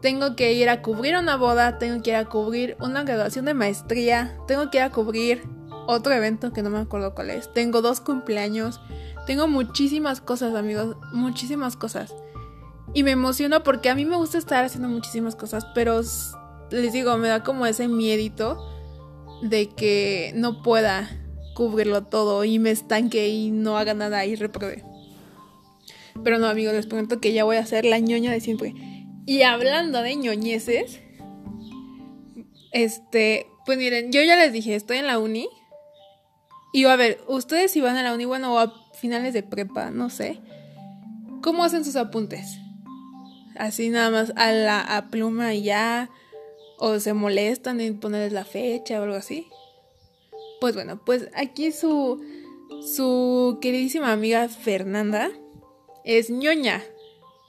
tengo 0.04 0.36
que 0.36 0.52
ir 0.52 0.68
a 0.68 0.82
cubrir 0.82 1.16
una 1.16 1.38
boda, 1.38 1.80
tengo 1.80 2.04
que 2.04 2.10
ir 2.10 2.18
a 2.18 2.26
cubrir 2.26 2.76
una 2.82 3.04
graduación 3.04 3.46
de 3.46 3.54
maestría, 3.54 4.38
tengo 4.50 4.70
que 4.70 4.80
ir 4.80 4.84
a 4.84 4.90
cubrir 4.90 5.44
otro 5.88 6.14
evento 6.14 6.52
que 6.52 6.62
no 6.62 6.70
me 6.70 6.80
acuerdo 6.80 7.16
cuál 7.16 7.30
es, 7.30 7.52
tengo 7.54 7.82
dos 7.82 8.02
cumpleaños, 8.02 8.82
tengo 9.26 9.48
muchísimas 9.48 10.20
cosas 10.20 10.56
amigos, 10.56 10.98
muchísimas 11.14 11.78
cosas. 11.78 12.14
Y 12.94 13.04
me 13.04 13.12
emociono 13.12 13.64
porque 13.64 13.90
a 13.90 13.96
mí 13.96 14.04
me 14.04 14.18
gusta 14.18 14.38
estar 14.38 14.66
haciendo 14.66 14.90
muchísimas 14.90 15.38
cosas, 15.38 15.66
pero 15.74 16.02
les 16.70 16.92
digo, 16.92 17.18
me 17.18 17.30
da 17.30 17.42
como 17.42 17.66
ese 17.66 17.88
miedito 17.88 18.58
de 19.42 19.70
que 19.70 20.34
no 20.36 20.62
pueda 20.64 21.10
cubrirlo 21.56 22.04
todo 22.04 22.44
y 22.44 22.60
me 22.60 22.72
estanque 22.72 23.30
y 23.30 23.52
no 23.52 23.78
haga 23.78 23.94
nada 23.94 24.26
y 24.26 24.36
reprobé. 24.36 24.84
Pero 26.26 26.40
no, 26.40 26.48
amigos, 26.48 26.74
les 26.74 26.88
prometo 26.88 27.22
que 27.22 27.32
ya 27.32 27.46
voy 27.46 27.56
a 27.56 27.66
ser 27.66 27.86
la 27.86 28.00
ñoña 28.00 28.30
de 28.30 28.42
siempre. 28.42 28.76
Y 29.26 29.44
hablando 29.44 30.02
de 30.02 30.16
ñoñeces, 30.16 31.00
este, 32.72 33.48
pues 33.66 33.78
miren, 33.78 34.12
yo 34.12 34.22
ya 34.22 34.36
les 34.36 34.52
dije, 34.52 34.76
estoy 34.76 34.98
en 34.98 35.08
la 35.08 35.20
uni. 35.20 35.48
Y 36.74 36.86
a 36.86 36.96
ver, 36.96 37.22
ustedes 37.28 37.72
si 37.72 37.82
van 37.82 37.96
a 37.98 38.04
la 38.04 38.14
uni, 38.14 38.26
bueno, 38.26 38.54
o 38.54 38.60
a 38.60 38.74
finales 38.94 39.34
de 39.34 39.44
prepa, 39.44 39.92
no 39.92 40.10
sé. 40.10 40.40
¿Cómo 41.42 41.64
hacen 41.64 41.86
sus 41.86 41.96
apuntes? 41.96 42.58
Así 43.56 43.90
nada 43.90 44.10
más 44.10 44.34
a 44.36 44.52
la 44.52 45.08
pluma 45.12 45.54
y 45.54 45.64
ya. 45.64 46.10
O 46.80 47.00
se 47.00 47.14
molestan 47.14 47.80
en 47.80 48.00
ponerles 48.00 48.34
la 48.34 48.44
fecha 48.44 49.00
o 49.00 49.04
algo 49.04 49.16
así. 49.16 49.48
Pues 50.60 50.76
bueno, 50.76 51.00
pues 51.06 51.30
aquí 51.36 51.72
su, 51.72 52.22
su 52.96 53.60
queridísima 53.62 54.12
amiga 54.12 54.50
Fernanda 54.50 55.30
es 56.04 56.30
ñoña, 56.30 56.84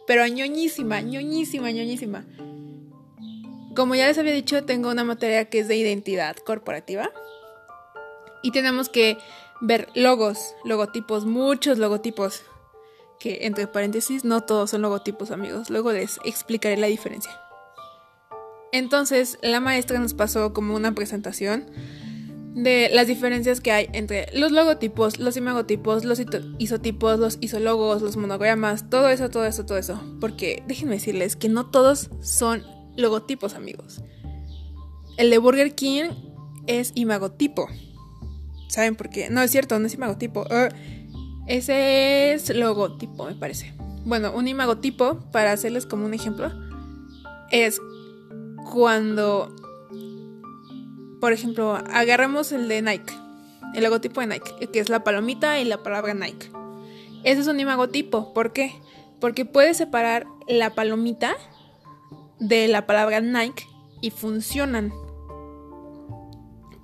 pero 0.06 0.26
ñoñísima, 0.26 1.00
ñoñísima, 1.00 1.70
ñoñísima. 1.70 2.25
Como 3.75 3.94
ya 3.94 4.06
les 4.06 4.18
había 4.18 4.32
dicho, 4.32 4.64
tengo 4.64 4.90
una 4.90 5.04
materia 5.04 5.46
que 5.46 5.61
es 5.61 5.68
de 5.68 5.76
identidad 5.76 6.37
corporativa 6.37 7.11
y 8.42 8.52
tenemos 8.52 8.88
que 8.88 9.18
ver 9.61 9.88
logos, 9.94 10.54
logotipos, 10.64 11.25
muchos 11.25 11.78
logotipos, 11.78 12.42
que 13.18 13.46
entre 13.46 13.66
paréntesis 13.66 14.25
no 14.25 14.42
todos 14.42 14.70
son 14.70 14.82
logotipos 14.82 15.30
amigos, 15.30 15.70
luego 15.70 15.92
les 15.92 16.18
explicaré 16.25 16.76
la 16.76 16.87
diferencia. 16.87 17.32
Entonces 18.70 19.38
la 19.40 19.61
maestra 19.61 19.99
nos 19.99 20.14
pasó 20.14 20.52
como 20.52 20.75
una 20.75 20.94
presentación 20.94 21.64
de 22.54 22.88
las 22.92 23.08
diferencias 23.08 23.61
que 23.61 23.73
hay 23.73 23.88
entre 23.92 24.28
los 24.32 24.52
logotipos, 24.52 25.18
los 25.18 25.37
imagotipos, 25.37 26.04
los 26.04 26.23
isotipos, 26.58 27.18
los 27.18 27.38
isologos, 27.40 28.00
los 28.00 28.16
monogramas, 28.16 28.88
todo 28.88 29.08
eso, 29.08 29.28
todo 29.28 29.44
eso, 29.44 29.66
todo 29.66 29.76
eso. 29.76 30.00
Porque 30.20 30.62
déjenme 30.68 30.94
decirles 30.94 31.34
que 31.34 31.49
no 31.49 31.66
todos 31.66 32.11
son 32.20 32.62
logotipos, 32.96 33.54
amigos. 33.54 34.00
El 35.16 35.30
de 35.30 35.38
Burger 35.38 35.75
King 35.75 36.11
es 36.66 36.92
imagotipo. 36.94 37.68
¿Saben 38.68 38.94
por 38.94 39.11
qué? 39.11 39.30
No 39.30 39.42
es 39.42 39.50
cierto, 39.50 39.78
no 39.78 39.87
es 39.87 39.94
imagotipo. 39.94 40.42
Uh, 40.42 40.73
ese 41.46 42.32
es 42.32 42.54
logotipo, 42.54 43.26
me 43.26 43.34
parece. 43.34 43.75
Bueno, 44.04 44.32
un 44.32 44.46
imagotipo, 44.49 45.20
para 45.32 45.52
hacerles 45.52 45.87
como 45.87 46.06
un 46.06 46.14
ejemplo, 46.14 46.52
es 47.50 47.80
cuando 48.73 49.54
por 51.25 51.33
ejemplo, 51.33 51.76
agarramos 51.90 52.52
el 52.52 52.69
de 52.69 52.83
Nike, 52.83 53.14
el 53.75 53.83
logotipo 53.83 54.21
de 54.21 54.26
Nike, 54.26 54.69
que 54.71 54.78
es 54.78 54.90
la 54.90 55.04
palomita 55.04 55.59
y 55.59 55.64
la 55.64 55.83
palabra 55.83 56.12
Nike. 56.12 56.50
Ese 57.23 57.40
es 57.40 57.47
un 57.47 57.59
imagotipo. 57.61 58.35
¿Por 58.35 58.52
qué? 58.52 58.75
Porque 59.23 59.47
puedes 59.47 59.78
separar 59.78 60.26
la 60.47 60.75
palomita 60.75 61.35
de 62.40 62.69
la 62.69 62.85
palabra 62.85 63.23
Nike 63.23 63.66
y 64.02 64.11
funcionan. 64.11 64.93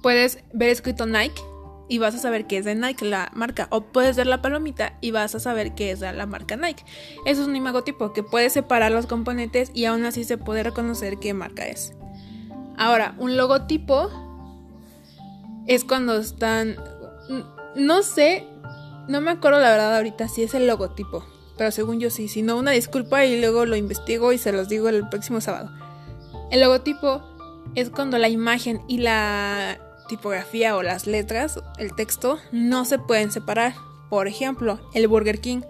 Puedes 0.01 0.43
ver 0.55 0.71
escrito 0.71 1.05
Nike 1.05 1.43
y 1.91 1.99
vas 1.99 2.15
a 2.15 2.19
saber 2.19 2.47
que 2.47 2.57
es 2.57 2.65
de 2.65 2.75
Nike 2.75 3.05
la 3.05 3.31
marca. 3.35 3.69
O 3.71 3.83
puedes 3.83 4.17
ver 4.17 4.27
la 4.27 4.41
palomita 4.41 4.97
y 5.03 5.11
vas 5.11 5.35
a 5.35 5.41
saber 5.41 5.75
que 5.75 5.91
es 5.91 6.01
de 6.01 6.11
la 6.15 6.25
marca 6.25 6.57
Nike. 6.57 6.83
Eso 7.27 7.43
es 7.43 7.47
un 7.47 7.57
imagotipo 7.57 8.15
que 8.15 8.23
puede 8.23 8.49
separar 8.49 8.91
los 8.91 9.05
componentes 9.05 9.71
y 9.75 9.85
aún 9.85 10.07
así 10.07 10.25
se 10.25 10.39
puede 10.39 10.63
reconocer 10.63 11.19
qué 11.19 11.35
marca 11.35 11.67
es. 11.67 11.93
Ahora, 12.79 13.15
un 13.19 13.37
logotipo 13.37 14.30
es 15.67 15.85
cuando 15.85 16.17
están... 16.17 16.77
No 17.77 18.03
sé, 18.03 18.47
no 19.09 19.21
me 19.21 19.31
acuerdo 19.31 19.61
la 19.61 19.71
verdad 19.71 19.97
ahorita 19.97 20.29
si 20.29 20.43
es 20.43 20.55
el 20.55 20.67
logotipo, 20.67 21.25
pero 21.57 21.71
según 21.71 22.01
yo 22.01 22.11
sí, 22.11 22.29
si 22.29 22.43
no, 22.43 22.57
una 22.57 22.73
disculpa 22.73 23.25
y 23.25 23.41
luego 23.41 23.67
lo 23.67 23.77
investigo 23.77 24.33
y 24.33 24.39
se 24.39 24.53
los 24.53 24.69
digo 24.69 24.89
el 24.89 25.09
próximo 25.09 25.41
sábado. 25.41 25.71
El 26.51 26.61
logotipo 26.61 27.23
es 27.75 27.91
cuando 27.91 28.19
la 28.19 28.29
imagen 28.29 28.83
y 28.89 28.99
la 28.99 29.79
tipografía 30.09 30.77
o 30.77 30.83
las 30.83 31.07
letras, 31.07 31.61
el 31.79 31.95
texto, 31.95 32.39
no 32.51 32.85
se 32.85 32.99
pueden 32.99 33.31
separar. 33.31 33.75
Por 34.09 34.27
ejemplo, 34.27 34.81
el 34.93 35.07
Burger 35.07 35.41
King. 35.41 35.63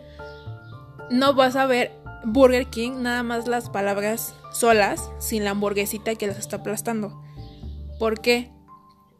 No 1.11 1.35
vas 1.35 1.57
a 1.57 1.67
ver 1.67 1.93
Burger 2.25 2.67
King 2.67 3.03
nada 3.03 3.23
más 3.23 3.47
las 3.47 3.69
palabras 3.69 4.35
solas, 4.53 5.11
sin 5.19 5.45
la 5.45 5.51
hamburguesita 5.51 6.15
que 6.15 6.27
las 6.27 6.39
está 6.39 6.57
aplastando. 6.57 7.23
¿Por 7.99 8.21
qué? 8.21 8.51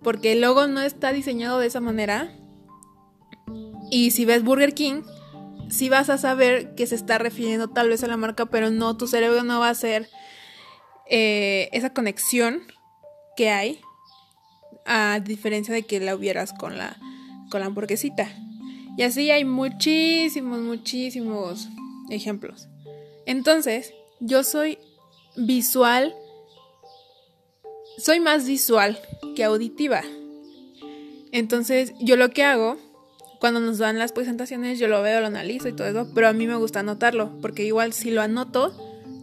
Porque 0.03 0.33
el 0.33 0.41
logo 0.41 0.67
no 0.67 0.81
está 0.81 1.13
diseñado 1.13 1.59
de 1.59 1.67
esa 1.67 1.81
manera. 1.81 2.35
Y 3.91 4.13
si 4.13 4.25
ves 4.25 4.45
Burger 4.45 4.75
King, 4.75 5.03
sí 5.69 5.89
vas 5.89 6.11
a 6.11 6.19
saber 6.19 6.75
que 6.75 6.87
se 6.87 6.95
está 6.95 7.19
refiriendo 7.19 7.69
tal 7.69 7.89
vez 7.89 8.03
a 8.05 8.09
la 8.09 8.17
marca, 8.17 8.47
pero 8.47 8.71
no, 8.71 8.97
tu 8.97 9.07
cerebro 9.07 9.43
no 9.43 9.61
va 9.61 9.69
a 9.69 9.71
hacer 9.71 10.09
eh, 11.09 11.69
esa 11.73 11.93
conexión 11.93 12.63
que 13.37 13.51
hay, 13.51 13.81
a 14.87 15.21
diferencia 15.21 15.75
de 15.75 15.83
que 15.83 16.01
la 16.01 16.15
hubieras 16.15 16.53
con 16.53 16.79
la, 16.79 16.97
con 17.51 17.61
la 17.61 17.67
hamburguesita. 17.67 18.29
Y 18.97 19.03
así 19.03 19.31
hay 19.31 19.45
muchísimos, 19.45 20.61
muchísimos 20.61 21.69
ejemplos. 22.11 22.69
Entonces, 23.27 23.95
yo 24.21 24.43
soy 24.43 24.79
visual 25.37 26.15
soy 28.01 28.19
más 28.21 28.47
visual 28.47 28.99
que 29.37 29.45
auditiva. 29.45 30.03
Entonces, 31.33 31.93
yo 32.01 32.17
lo 32.17 32.31
que 32.31 32.45
hago, 32.45 32.79
cuando 33.41 33.61
nos 33.61 33.79
dan 33.79 33.99
las 33.99 34.13
presentaciones, 34.13 34.79
yo 34.79 34.89
lo 34.89 35.03
veo, 35.03 35.21
lo 35.21 35.27
analizo 35.27 35.69
y 35.69 35.73
todo 35.73 35.87
eso, 35.87 36.09
pero 36.15 36.29
a 36.29 36.33
mí 36.33 36.47
me 36.47 36.57
gusta 36.57 36.81
anotarlo, 36.81 37.31
porque 37.41 37.65
igual 37.65 37.93
si 37.93 38.11
lo 38.11 38.23
anoto, 38.23 38.73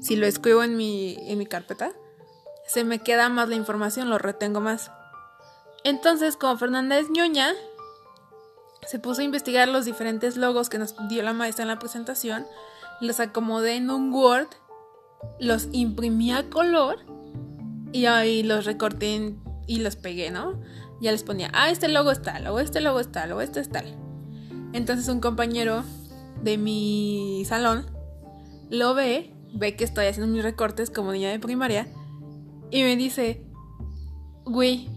si 0.02 0.16
lo 0.16 0.26
escribo 0.26 0.64
en 0.64 0.78
mi, 0.78 1.18
en 1.22 1.38
mi 1.38 1.46
carpeta, 1.46 1.92
se 2.68 2.84
me 2.84 3.00
queda 3.00 3.30
más 3.30 3.50
la 3.50 3.56
información, 3.56 4.10
lo 4.10 4.18
retengo 4.18 4.62
más. 4.62 4.92
Entonces, 5.84 6.38
como 6.38 6.58
Fernanda 6.58 6.98
es 6.98 7.10
ñoña, 7.10 7.54
se 8.86 9.00
puso 9.00 9.22
a 9.22 9.26
investigar 9.26 9.68
los 9.68 9.86
diferentes 9.86 10.38
logos 10.38 10.70
que 10.70 10.78
nos 10.78 10.96
dio 11.10 11.24
la 11.24 11.34
maestra 11.34 11.64
en 11.64 11.70
la 11.70 11.80
presentación, 11.80 12.46
los 13.02 13.20
acomodé 13.20 13.76
en 13.76 13.90
un 13.90 14.14
Word, 14.14 14.48
los 15.40 15.68
imprimí 15.72 16.32
a 16.32 16.50
color 16.50 17.17
y 17.92 18.06
ahí 18.06 18.44
los 18.44 18.66
recorté 18.66 19.36
y 19.68 19.80
los 19.80 19.96
pegué, 19.96 20.32
¿no? 20.32 20.60
Ya 21.02 21.12
les 21.12 21.24
ponía, 21.24 21.50
ah, 21.54 21.70
este 21.70 21.88
logo 21.88 22.12
está, 22.12 22.40
luego 22.40 22.60
este 22.60 22.82
logo 22.82 23.00
está, 23.00 23.26
luego 23.28 23.42
este 23.42 23.60
está. 23.60 23.84
Entonces 24.74 25.08
un 25.08 25.20
compañero 25.20 25.84
de 26.44 26.58
mi 26.58 27.44
salón 27.46 27.86
lo 28.70 28.94
ve, 28.94 29.34
ve 29.54 29.76
que 29.76 29.84
estoy 29.84 30.06
haciendo 30.06 30.32
mis 30.32 30.44
recortes 30.44 30.90
como 30.90 31.12
niña 31.12 31.30
de 31.30 31.40
primaria 31.40 31.88
y 32.72 32.84
me 32.84 32.96
dice, 32.96 33.46
güey, 34.46 34.90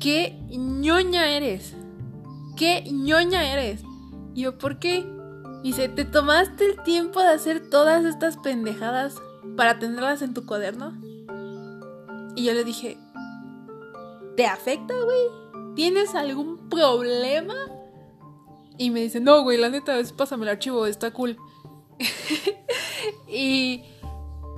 qué 0.00 0.38
ñoña 0.50 1.36
eres, 1.36 1.74
qué 2.56 2.84
ñoña 2.90 3.52
eres. 3.52 3.82
Y 4.34 4.42
yo, 4.42 4.58
¿por 4.58 4.78
qué? 4.78 5.06
Dice, 5.62 5.88
¿te 5.88 6.04
tomaste 6.04 6.66
el 6.66 6.82
tiempo 6.82 7.20
de 7.20 7.28
hacer 7.28 7.68
todas 7.68 8.04
estas 8.04 8.36
pendejadas 8.36 9.14
para 9.56 9.78
tenerlas 9.78 10.22
en 10.22 10.34
tu 10.34 10.46
cuaderno? 10.46 10.92
Y 12.34 12.44
yo 12.44 12.54
le 12.54 12.64
dije, 12.64 12.98
¿te 14.36 14.46
afecta, 14.46 14.94
güey? 15.02 15.74
¿Tienes 15.74 16.14
algún 16.14 16.68
problema? 16.68 17.54
Y 18.78 18.90
me 18.90 19.00
dice, 19.00 19.20
no, 19.20 19.42
güey, 19.42 19.58
la 19.58 19.68
neta, 19.68 19.98
es, 19.98 20.12
pásame 20.12 20.44
el 20.44 20.50
archivo, 20.50 20.86
está 20.86 21.10
cool. 21.12 21.36
y... 23.28 23.84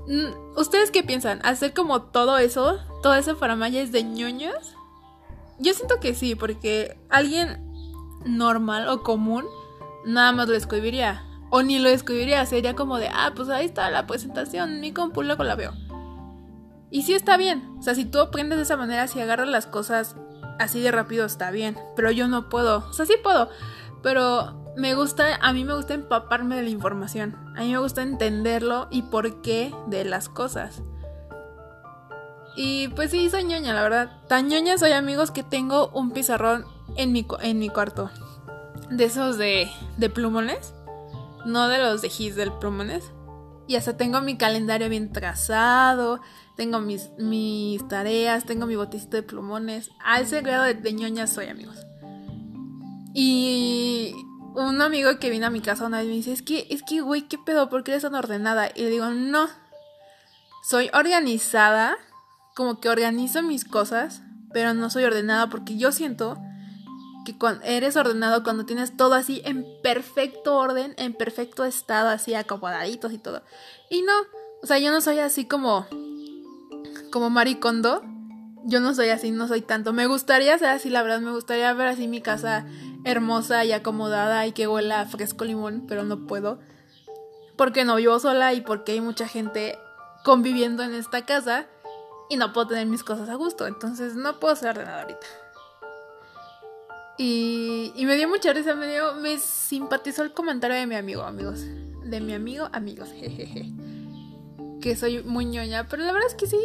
Mm, 0.06 0.58
¿Ustedes 0.58 0.90
qué 0.90 1.02
piensan? 1.02 1.40
¿Hacer 1.44 1.72
como 1.72 2.02
todo 2.02 2.36
eso? 2.38 2.78
¿Todo 3.02 3.14
ese 3.14 3.34
faramaya 3.34 3.80
es 3.80 3.90
de 3.90 4.02
ñoños? 4.02 4.76
Yo 5.58 5.72
siento 5.72 5.98
que 5.98 6.14
sí, 6.14 6.34
porque 6.34 6.98
alguien 7.08 7.72
normal 8.24 8.88
o 8.88 9.02
común 9.02 9.44
nada 10.04 10.32
más 10.32 10.48
lo 10.48 10.54
escribiría. 10.54 11.24
O 11.50 11.62
ni 11.62 11.78
lo 11.78 11.88
escribiría, 11.88 12.44
sería 12.46 12.74
como 12.74 12.98
de, 12.98 13.08
ah, 13.08 13.32
pues 13.34 13.48
ahí 13.48 13.64
está 13.66 13.90
la 13.90 14.06
presentación, 14.06 14.80
mi 14.80 14.92
compu 14.92 15.22
luego 15.22 15.44
la 15.44 15.54
veo. 15.54 15.72
Y 16.94 17.02
sí 17.02 17.12
está 17.12 17.36
bien. 17.36 17.74
O 17.76 17.82
sea, 17.82 17.96
si 17.96 18.04
tú 18.04 18.20
aprendes 18.20 18.56
de 18.56 18.62
esa 18.62 18.76
manera, 18.76 19.08
si 19.08 19.20
agarras 19.20 19.48
las 19.48 19.66
cosas 19.66 20.14
así 20.60 20.80
de 20.80 20.92
rápido, 20.92 21.26
está 21.26 21.50
bien. 21.50 21.76
Pero 21.96 22.12
yo 22.12 22.28
no 22.28 22.48
puedo. 22.48 22.88
O 22.88 22.92
sea, 22.92 23.04
sí 23.04 23.14
puedo. 23.20 23.48
Pero 24.00 24.72
me 24.76 24.94
gusta, 24.94 25.34
a 25.42 25.52
mí 25.52 25.64
me 25.64 25.74
gusta 25.74 25.94
empaparme 25.94 26.54
de 26.54 26.62
la 26.62 26.68
información. 26.68 27.34
A 27.56 27.62
mí 27.62 27.72
me 27.72 27.80
gusta 27.80 28.02
entenderlo 28.02 28.86
y 28.92 29.02
por 29.02 29.42
qué 29.42 29.74
de 29.88 30.04
las 30.04 30.28
cosas. 30.28 30.82
Y 32.54 32.86
pues 32.94 33.10
sí, 33.10 33.28
soy 33.28 33.42
ñoña, 33.42 33.74
la 33.74 33.82
verdad. 33.82 34.12
Tan 34.28 34.46
ñoña 34.46 34.78
soy, 34.78 34.92
amigos, 34.92 35.32
que 35.32 35.42
tengo 35.42 35.88
un 35.88 36.12
pizarrón 36.12 36.64
en 36.94 37.10
mi, 37.10 37.26
en 37.40 37.58
mi 37.58 37.70
cuarto. 37.70 38.08
De 38.88 39.06
esos 39.06 39.36
de, 39.36 39.68
de 39.96 40.10
plumones. 40.10 40.72
No 41.44 41.66
de 41.66 41.78
los 41.78 42.02
de 42.02 42.08
Gis 42.08 42.36
del 42.36 42.52
plumones. 42.52 43.10
Y 43.66 43.74
hasta 43.74 43.96
tengo 43.96 44.20
mi 44.20 44.36
calendario 44.36 44.88
bien 44.88 45.10
trazado 45.12 46.20
tengo 46.56 46.80
mis, 46.80 47.10
mis 47.18 47.86
tareas, 47.88 48.44
tengo 48.44 48.66
mi 48.66 48.76
botecito 48.76 49.16
de 49.16 49.22
plumones. 49.22 49.90
A 50.04 50.20
ese 50.20 50.40
grado 50.40 50.64
de, 50.64 50.92
ñoña 50.92 51.26
soy, 51.26 51.46
amigos. 51.46 51.76
Y 53.12 54.14
un 54.54 54.80
amigo 54.80 55.18
que 55.18 55.30
vino 55.30 55.46
a 55.46 55.50
mi 55.50 55.60
casa 55.60 55.86
una 55.86 55.98
vez 55.98 56.06
me 56.06 56.14
dice, 56.14 56.32
es 56.32 56.42
que, 56.42 56.66
es 56.70 56.82
que, 56.82 57.00
güey, 57.00 57.22
¿qué 57.22 57.38
pedo? 57.38 57.68
¿Por 57.68 57.82
qué 57.84 57.92
eres 57.92 58.02
tan 58.02 58.14
ordenada? 58.14 58.70
Y 58.74 58.82
le 58.82 58.90
digo, 58.90 59.06
no, 59.10 59.48
soy 60.62 60.90
organizada, 60.94 61.96
como 62.54 62.80
que 62.80 62.88
organizo 62.88 63.42
mis 63.42 63.64
cosas, 63.64 64.22
pero 64.52 64.74
no 64.74 64.90
soy 64.90 65.04
ordenada 65.04 65.48
porque 65.48 65.76
yo 65.76 65.90
siento 65.90 66.38
que 67.24 67.36
cuando 67.36 67.64
eres 67.64 67.96
ordenado 67.96 68.44
cuando 68.44 68.66
tienes 68.66 68.96
todo 68.96 69.14
así 69.14 69.42
en 69.44 69.66
perfecto 69.82 70.56
orden, 70.56 70.94
en 70.98 71.14
perfecto 71.14 71.64
estado, 71.64 72.10
así 72.10 72.34
acomodaditos 72.34 73.12
y 73.12 73.18
todo. 73.18 73.42
Y 73.90 74.02
no, 74.02 74.12
o 74.62 74.66
sea, 74.66 74.78
yo 74.78 74.92
no 74.92 75.00
soy 75.00 75.18
así 75.18 75.46
como 75.46 75.86
como 77.14 77.30
maricondo 77.30 78.02
yo 78.64 78.80
no 78.80 78.92
soy 78.92 79.10
así, 79.10 79.30
no 79.30 79.46
soy 79.46 79.60
tanto. 79.60 79.92
Me 79.92 80.06
gustaría 80.06 80.58
ser 80.58 80.70
así, 80.70 80.90
la 80.90 81.00
verdad, 81.04 81.20
me 81.20 81.30
gustaría 81.30 81.72
ver 81.72 81.86
así 81.86 82.08
mi 82.08 82.20
casa 82.20 82.66
hermosa 83.04 83.64
y 83.64 83.70
acomodada 83.70 84.44
y 84.48 84.52
que 84.52 84.66
huela 84.66 85.02
a 85.02 85.06
fresco 85.06 85.44
limón, 85.44 85.84
pero 85.86 86.02
no 86.02 86.26
puedo. 86.26 86.58
Porque 87.56 87.84
no 87.84 87.94
vivo 87.94 88.18
sola 88.18 88.52
y 88.52 88.62
porque 88.62 88.92
hay 88.92 89.00
mucha 89.00 89.28
gente 89.28 89.78
conviviendo 90.24 90.82
en 90.82 90.92
esta 90.92 91.24
casa 91.24 91.66
y 92.28 92.36
no 92.36 92.52
puedo 92.52 92.66
tener 92.66 92.86
mis 92.86 93.04
cosas 93.04 93.28
a 93.28 93.36
gusto. 93.36 93.68
Entonces 93.68 94.16
no 94.16 94.40
puedo 94.40 94.56
ser 94.56 94.70
ordenada 94.70 95.02
ahorita. 95.02 95.26
Y, 97.16 97.92
y 97.94 98.06
me 98.06 98.16
dio 98.16 98.28
mucha 98.28 98.52
risa, 98.52 98.74
me 98.74 98.88
dio, 98.88 99.14
me 99.14 99.38
simpatizó 99.38 100.24
el 100.24 100.32
comentario 100.32 100.76
de 100.76 100.88
mi 100.88 100.96
amigo, 100.96 101.22
amigos. 101.22 101.60
De 102.02 102.20
mi 102.20 102.34
amigo, 102.34 102.68
amigos, 102.72 103.08
jejeje. 103.14 103.72
Que 104.80 104.96
soy 104.96 105.22
muy 105.22 105.44
ñoña, 105.44 105.86
pero 105.88 106.02
la 106.02 106.12
verdad 106.12 106.28
es 106.28 106.34
que 106.34 106.48
sí, 106.48 106.58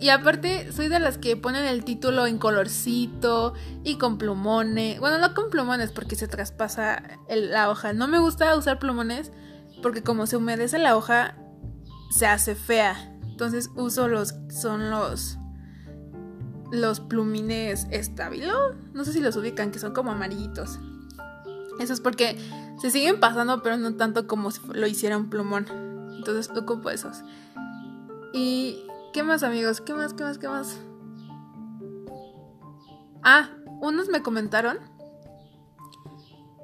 y 0.00 0.08
aparte, 0.08 0.72
soy 0.72 0.88
de 0.88 0.98
las 0.98 1.18
que 1.18 1.36
ponen 1.36 1.66
el 1.66 1.84
título 1.84 2.26
en 2.26 2.38
colorcito 2.38 3.52
y 3.84 3.96
con 3.96 4.16
plumones. 4.16 4.98
Bueno, 4.98 5.18
no 5.18 5.34
con 5.34 5.50
plumones 5.50 5.92
porque 5.92 6.16
se 6.16 6.26
traspasa 6.26 7.02
la 7.28 7.70
hoja. 7.70 7.92
No 7.92 8.08
me 8.08 8.18
gusta 8.18 8.56
usar 8.56 8.78
plumones 8.78 9.30
porque 9.82 10.02
como 10.02 10.26
se 10.26 10.36
humedece 10.36 10.78
la 10.78 10.96
hoja, 10.96 11.36
se 12.10 12.26
hace 12.26 12.54
fea. 12.54 13.14
Entonces 13.24 13.70
uso 13.76 14.08
los, 14.08 14.34
son 14.48 14.90
los, 14.90 15.36
los 16.72 17.00
plumines 17.00 17.86
estabilo. 17.90 18.74
No 18.94 19.04
sé 19.04 19.12
si 19.12 19.20
los 19.20 19.36
ubican, 19.36 19.70
que 19.70 19.78
son 19.78 19.92
como 19.92 20.12
amarillitos. 20.12 20.78
Eso 21.78 21.92
es 21.92 22.00
porque 22.00 22.38
se 22.80 22.90
siguen 22.90 23.20
pasando, 23.20 23.62
pero 23.62 23.76
no 23.76 23.94
tanto 23.96 24.26
como 24.26 24.50
si 24.50 24.60
lo 24.72 24.86
hiciera 24.86 25.18
un 25.18 25.28
plumón. 25.28 25.66
Entonces 26.16 26.50
ocupo 26.56 26.88
esos. 26.88 27.22
Y 28.32 28.87
¿Qué 29.12 29.22
más, 29.22 29.42
amigos? 29.42 29.80
¿Qué 29.80 29.94
más? 29.94 30.12
¿Qué 30.12 30.22
más? 30.22 30.38
¿Qué 30.38 30.48
más? 30.48 30.78
Ah, 33.22 33.48
unos 33.80 34.08
me 34.08 34.22
comentaron 34.22 34.78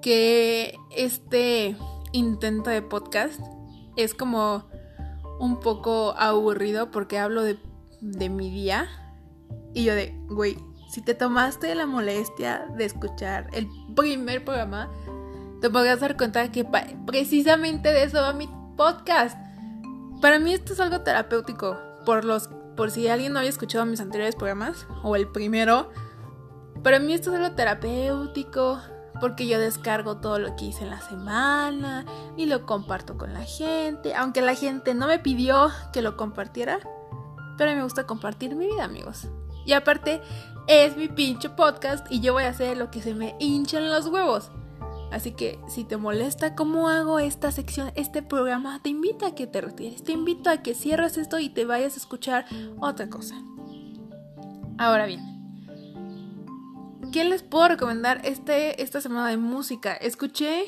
que 0.03 0.77
este 0.95 1.75
intento 2.13 2.69
de 2.69 2.83
podcast 2.83 3.41
es 3.97 4.13
como 4.15 4.69
un 5.41 5.59
poco 5.61 6.15
aburrido 6.19 6.91
porque 6.91 7.19
hablo 7.19 7.43
de, 7.43 7.59
mi 8.29 8.51
día. 8.51 8.89
Y 9.73 9.85
yo 9.85 9.95
de, 9.95 10.15
güey, 10.29 10.59
si 10.91 11.01
te 11.01 11.15
tomaste 11.15 11.75
la 11.75 11.87
molestia 11.87 12.67
de 12.77 12.85
escuchar 12.85 13.49
el 13.55 13.69
primer 13.97 14.45
programa, 14.45 14.91
te 15.63 15.71
podrías 15.71 16.01
dar 16.01 16.19
cuenta 16.19 16.53
que 16.53 16.67
precisamente 17.07 17.91
de 17.91 18.05
eso 18.05 18.21
va 18.21 18.35
mi 18.35 18.51
podcast. 18.77 19.39
Para 20.21 20.39
mí 20.39 20.53
esto 20.53 20.75
es 20.75 20.81
algo 20.81 21.01
terapéutico 21.01 21.94
por 22.05 22.25
los 22.25 22.49
por 22.77 22.91
si 22.91 23.09
alguien 23.09 23.33
no 23.33 23.39
había 23.39 23.51
escuchado 23.51 23.87
mis 23.87 24.01
anteriores 24.01 24.35
programas 24.35 24.87
o 25.03 25.15
el 25.15 25.29
primero, 25.29 25.91
para 26.83 26.99
mí 26.99 27.15
esto 27.15 27.31
es 27.31 27.37
algo 27.41 27.55
terapéutico 27.55 28.81
porque 29.21 29.47
yo 29.47 29.61
descargo 29.61 30.17
todo 30.17 30.39
lo 30.39 30.57
que 30.57 30.67
hice 30.67 30.85
en 30.85 30.91
la 30.91 31.01
semana 31.01 32.05
y 32.37 32.47
lo 32.47 32.67
comparto 32.67 33.17
con 33.17 33.33
la 33.33 33.45
gente, 33.45 34.15
aunque 34.15 34.43
la 34.43 34.55
gente 34.55 34.93
no 34.95 35.07
me 35.07 35.19
pidió 35.19 35.71
que 35.93 36.03
lo 36.03 36.17
compartiera, 36.17 36.81
pero 37.57 37.75
me 37.75 37.83
gusta 37.83 38.07
compartir 38.07 38.57
mi 38.57 38.67
vida, 38.67 38.85
amigos. 38.85 39.29
Y 39.65 39.73
aparte, 39.73 40.21
es 40.67 40.97
mi 40.97 41.09
pinche 41.09 41.49
podcast 41.49 42.07
y 42.11 42.21
yo 42.21 42.33
voy 42.33 42.45
a 42.45 42.51
hacer 42.51 42.77
lo 42.77 42.91
que 42.91 43.03
se 43.03 43.15
me 43.15 43.37
hinchen 43.39 43.89
los 43.89 44.07
huevos. 44.09 44.51
Así 45.11 45.33
que 45.33 45.59
si 45.69 45.85
te 45.85 45.97
molesta 45.97 46.55
cómo 46.55 46.89
hago 46.89 47.19
esta 47.19 47.53
sección, 47.53 47.93
este 47.95 48.23
programa, 48.23 48.81
te 48.83 48.89
invito 48.89 49.27
a 49.27 49.35
que 49.35 49.47
te 49.47 49.61
retires, 49.61 50.03
te 50.03 50.13
invito 50.13 50.51
a 50.51 50.63
que 50.63 50.75
cierres 50.75 51.17
esto 51.19 51.39
y 51.39 51.49
te 51.49 51.65
vayas 51.65 51.95
a 51.95 51.99
escuchar 51.99 52.47
otra 52.81 53.09
cosa. 53.09 53.37
Ahora 54.77 55.07
bien, 55.07 55.21
¿qué 57.13 57.25
les 57.25 57.43
puedo 57.43 57.69
recomendar 57.69 58.21
este, 58.25 58.83
esta 58.83 59.01
semana 59.01 59.29
de 59.29 59.37
música? 59.37 59.95
Escuché, 59.95 60.65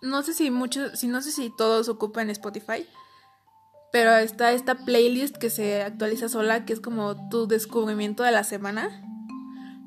no 0.00 0.22
sé 0.22 0.34
si 0.34 0.50
muchos, 0.50 0.98
si 0.98 1.06
no 1.06 1.22
sé 1.22 1.30
si 1.30 1.54
todos 1.56 1.88
ocupan 1.88 2.30
Spotify, 2.30 2.86
pero 3.92 4.16
está 4.16 4.52
esta 4.52 4.74
playlist 4.74 5.36
que 5.36 5.50
se 5.50 5.82
actualiza 5.82 6.28
sola, 6.28 6.64
que 6.64 6.72
es 6.72 6.80
como 6.80 7.28
tu 7.28 7.46
descubrimiento 7.46 8.22
de 8.22 8.32
la 8.32 8.42
semana. 8.42 9.02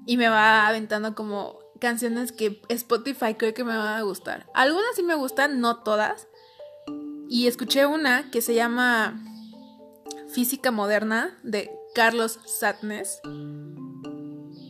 Y 0.06 0.18
me 0.18 0.30
va 0.30 0.68
aventando 0.68 1.16
como 1.16 1.58
canciones 1.80 2.32
que 2.32 2.62
Spotify 2.70 3.36
creo 3.36 3.54
que 3.54 3.64
me 3.64 3.76
van 3.76 3.98
a 3.98 4.02
gustar. 4.02 4.46
Algunas 4.54 4.96
sí 4.96 5.04
me 5.04 5.16
gustan, 5.16 5.60
no 5.60 5.78
todas. 5.84 6.28
Y 7.28 7.48
escuché 7.48 7.86
una 7.86 8.30
que 8.32 8.42
se 8.42 8.54
llama 8.54 9.22
Física 10.30 10.72
Moderna 10.72 11.38
de 11.44 11.72
Carlos 11.94 12.40
Satnes, 12.46 13.20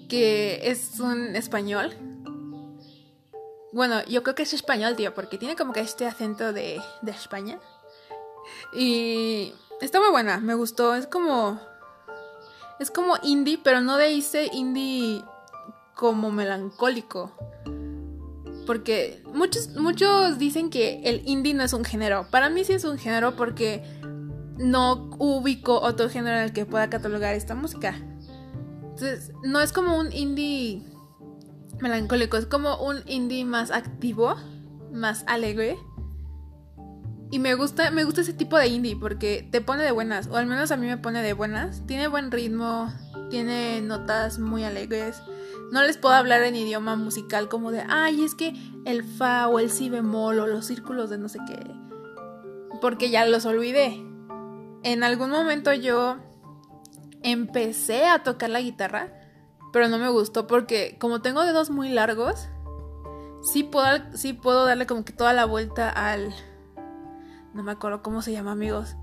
que 0.10 0.70
es 0.70 1.00
un 1.00 1.36
español. 1.36 1.94
Bueno, 3.74 4.04
yo 4.06 4.24
creo 4.24 4.36
que 4.36 4.44
es 4.44 4.54
español, 4.54 4.96
tío, 4.96 5.14
porque 5.14 5.38
tiene 5.38 5.56
como 5.56 5.74
que 5.74 5.82
este 5.82 6.08
acento 6.08 6.54
de, 6.54 6.82
de 7.02 7.12
España. 7.12 7.60
Y 8.74 9.54
está 9.82 10.00
muy 10.00 10.12
buena, 10.12 10.40
me 10.40 10.54
gustó. 10.54 10.96
Es 10.96 11.08
como. 11.08 11.60
Es 12.80 12.92
como 12.92 13.16
indie, 13.24 13.60
pero 13.62 13.82
no 13.82 13.98
de 13.98 14.18
ese 14.18 14.50
indie 14.52 15.24
como 15.96 16.32
melancólico. 16.32 17.32
Porque 18.66 19.24
muchos, 19.34 19.76
muchos 19.76 20.38
dicen 20.38 20.70
que 20.70 21.02
el 21.04 21.22
indie 21.26 21.54
no 21.54 21.64
es 21.64 21.74
un 21.74 21.84
género. 21.84 22.28
Para 22.32 22.50
mí 22.50 22.64
sí 22.64 22.74
es 22.74 22.84
un 22.84 22.98
género 22.98 23.36
porque 23.36 23.84
no 24.58 25.10
ubico 25.20 25.80
otro 25.80 26.10
género 26.10 26.38
en 26.38 26.44
el 26.44 26.54
que 26.54 26.66
pueda 26.66 26.90
catalogar 26.90 27.36
esta 27.36 27.56
música. 27.56 27.96
Entonces, 28.82 29.32
no 29.44 29.62
es 29.62 29.74
como 29.74 29.98
un 29.98 30.12
indie 30.14 30.82
melancólico, 31.80 32.38
es 32.38 32.46
como 32.46 32.78
un 32.78 33.02
indie 33.06 33.46
más 33.46 33.72
activo, 33.72 34.36
más 34.92 35.24
alegre. 35.28 35.78
Y 37.32 37.40
me 37.40 37.56
gusta, 37.56 37.92
me 37.92 38.04
gusta 38.04 38.22
ese 38.22 38.34
tipo 38.34 38.58
de 38.58 38.68
indie 38.68 38.96
porque 38.96 39.48
te 39.52 39.60
pone 39.60 39.84
de 39.84 39.92
buenas, 39.92 40.28
o 40.28 40.38
al 40.38 40.46
menos 40.46 40.72
a 40.72 40.78
mí 40.78 40.88
me 40.88 40.98
pone 40.98 41.22
de 41.22 41.34
buenas. 41.34 41.86
Tiene 41.86 42.08
buen 42.08 42.32
ritmo, 42.32 42.94
tiene 43.30 43.82
notas 43.82 44.40
muy 44.40 44.64
alegres. 44.64 45.22
No 45.72 45.82
les 45.84 45.98
puedo 45.98 46.16
hablar 46.16 46.44
en 46.44 46.56
idioma 46.56 46.96
musical 46.96 47.50
como 47.50 47.72
de, 47.72 47.84
ay, 47.90 48.24
es 48.24 48.36
que 48.36 48.54
el 48.86 49.04
fa 49.04 49.48
o 49.48 49.60
el 49.60 49.70
si 49.70 49.90
bemol 49.90 50.40
o 50.40 50.48
los 50.48 50.66
círculos 50.66 51.10
de 51.10 51.18
no 51.18 51.30
sé 51.30 51.40
qué. 51.48 51.60
Porque 52.82 53.10
ya 53.10 53.26
los 53.26 53.46
olvidé. 53.46 54.04
En 54.84 55.04
algún 55.04 55.32
momento 55.32 55.74
yo 55.74 56.18
empecé 57.24 58.06
a 58.06 58.24
tocar 58.24 58.50
la 58.52 58.62
guitarra, 58.62 59.12
pero 59.74 59.88
no 59.88 59.98
me 59.98 60.10
gustó 60.10 60.46
porque 60.46 60.98
como 61.00 61.22
tengo 61.22 61.44
dedos 61.44 61.72
muy 61.72 61.90
largos, 61.90 62.48
sí 63.42 63.64
puedo, 63.64 63.88
sí 64.14 64.34
puedo 64.34 64.66
darle 64.66 64.86
como 64.86 65.04
que 65.04 65.14
toda 65.14 65.34
la 65.34 65.46
vuelta 65.46 65.90
al... 65.90 66.34
No 67.54 67.64
me 67.64 67.72
acuerdo 67.72 68.04
cómo 68.04 68.22
se 68.22 68.34
llama, 68.34 68.52
amigos. 68.52 68.96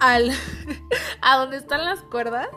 Al... 0.00 0.30
a 1.22 1.38
donde 1.38 1.56
están 1.56 1.84
las 1.84 2.02
cuerdas 2.02 2.48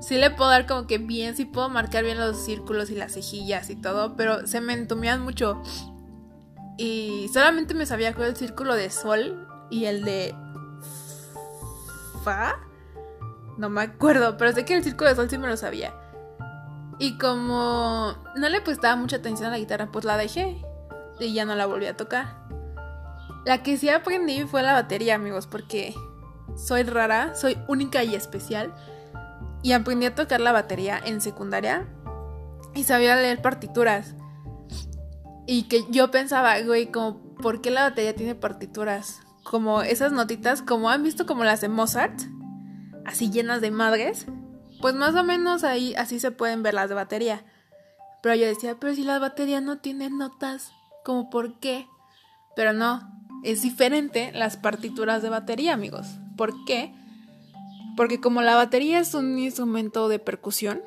sí 0.00 0.16
le 0.16 0.30
puedo 0.30 0.50
dar 0.50 0.66
como 0.66 0.86
que 0.86 0.98
bien, 0.98 1.36
sí 1.36 1.44
puedo 1.44 1.68
marcar 1.68 2.04
bien 2.04 2.18
los 2.18 2.36
círculos 2.36 2.90
y 2.90 2.94
las 2.94 3.12
cejillas 3.12 3.70
y 3.70 3.76
todo, 3.76 4.16
pero 4.16 4.46
se 4.46 4.60
me 4.60 4.72
entumían 4.72 5.22
mucho. 5.22 5.62
Y 6.76 7.30
solamente 7.32 7.74
me 7.74 7.86
sabía 7.86 8.14
cuál 8.14 8.28
el 8.28 8.36
círculo 8.36 8.74
de 8.74 8.90
sol 8.90 9.48
y 9.70 9.84
el 9.84 10.04
de 10.04 10.34
fa. 12.24 12.56
No 13.56 13.70
me 13.70 13.82
acuerdo, 13.82 14.36
pero 14.36 14.52
sé 14.52 14.64
que 14.64 14.74
el 14.74 14.82
círculo 14.82 15.10
de 15.10 15.16
sol 15.16 15.30
sí 15.30 15.38
me 15.38 15.48
lo 15.48 15.56
sabía. 15.56 15.94
Y 16.98 17.18
como 17.18 18.16
no 18.36 18.48
le 18.48 18.60
prestaba 18.60 18.96
mucha 18.96 19.16
atención 19.16 19.48
a 19.48 19.52
la 19.52 19.58
guitarra, 19.58 19.90
pues 19.90 20.04
la 20.04 20.16
dejé 20.16 20.64
y 21.20 21.32
ya 21.32 21.44
no 21.44 21.54
la 21.54 21.66
volví 21.66 21.86
a 21.86 21.96
tocar. 21.96 22.44
La 23.44 23.62
que 23.62 23.76
sí 23.76 23.88
aprendí 23.88 24.44
fue 24.44 24.62
la 24.62 24.72
batería, 24.72 25.16
amigos, 25.16 25.46
porque 25.46 25.94
soy 26.56 26.82
rara, 26.82 27.34
soy 27.34 27.58
única 27.68 28.02
y 28.04 28.14
especial 28.14 28.74
y 29.64 29.72
aprendí 29.72 30.04
a 30.04 30.14
tocar 30.14 30.42
la 30.42 30.52
batería 30.52 31.00
en 31.02 31.22
secundaria 31.22 31.88
y 32.74 32.84
sabía 32.84 33.16
leer 33.16 33.40
partituras. 33.40 34.14
Y 35.46 35.64
que 35.64 35.86
yo 35.90 36.10
pensaba, 36.10 36.60
güey, 36.60 36.92
como, 36.92 37.34
¿por 37.36 37.62
qué 37.62 37.70
la 37.70 37.84
batería 37.84 38.14
tiene 38.14 38.34
partituras? 38.34 39.22
Como 39.42 39.80
esas 39.80 40.12
notitas, 40.12 40.60
como 40.60 40.90
han 40.90 41.02
visto 41.02 41.24
como 41.24 41.44
las 41.44 41.62
de 41.62 41.70
Mozart, 41.70 42.20
así 43.06 43.30
llenas 43.30 43.62
de 43.62 43.70
madres. 43.70 44.26
Pues 44.82 44.94
más 44.94 45.14
o 45.14 45.24
menos 45.24 45.64
ahí, 45.64 45.94
así 45.94 46.20
se 46.20 46.30
pueden 46.30 46.62
ver 46.62 46.74
las 46.74 46.90
de 46.90 46.96
batería. 46.96 47.42
Pero 48.22 48.34
yo 48.34 48.46
decía, 48.46 48.76
pero 48.78 48.94
si 48.94 49.02
la 49.02 49.18
batería 49.18 49.62
no 49.62 49.78
tiene 49.78 50.10
notas, 50.10 50.72
¿como 51.06 51.30
por 51.30 51.58
qué? 51.58 51.86
Pero 52.54 52.74
no, 52.74 53.00
es 53.42 53.62
diferente 53.62 54.30
las 54.34 54.58
partituras 54.58 55.22
de 55.22 55.30
batería, 55.30 55.72
amigos. 55.72 56.06
¿Por 56.36 56.66
qué? 56.66 56.94
Porque 57.96 58.20
como 58.20 58.42
la 58.42 58.56
batería 58.56 58.98
es 58.98 59.14
un 59.14 59.38
instrumento 59.38 60.08
de 60.08 60.18
percusión, 60.18 60.82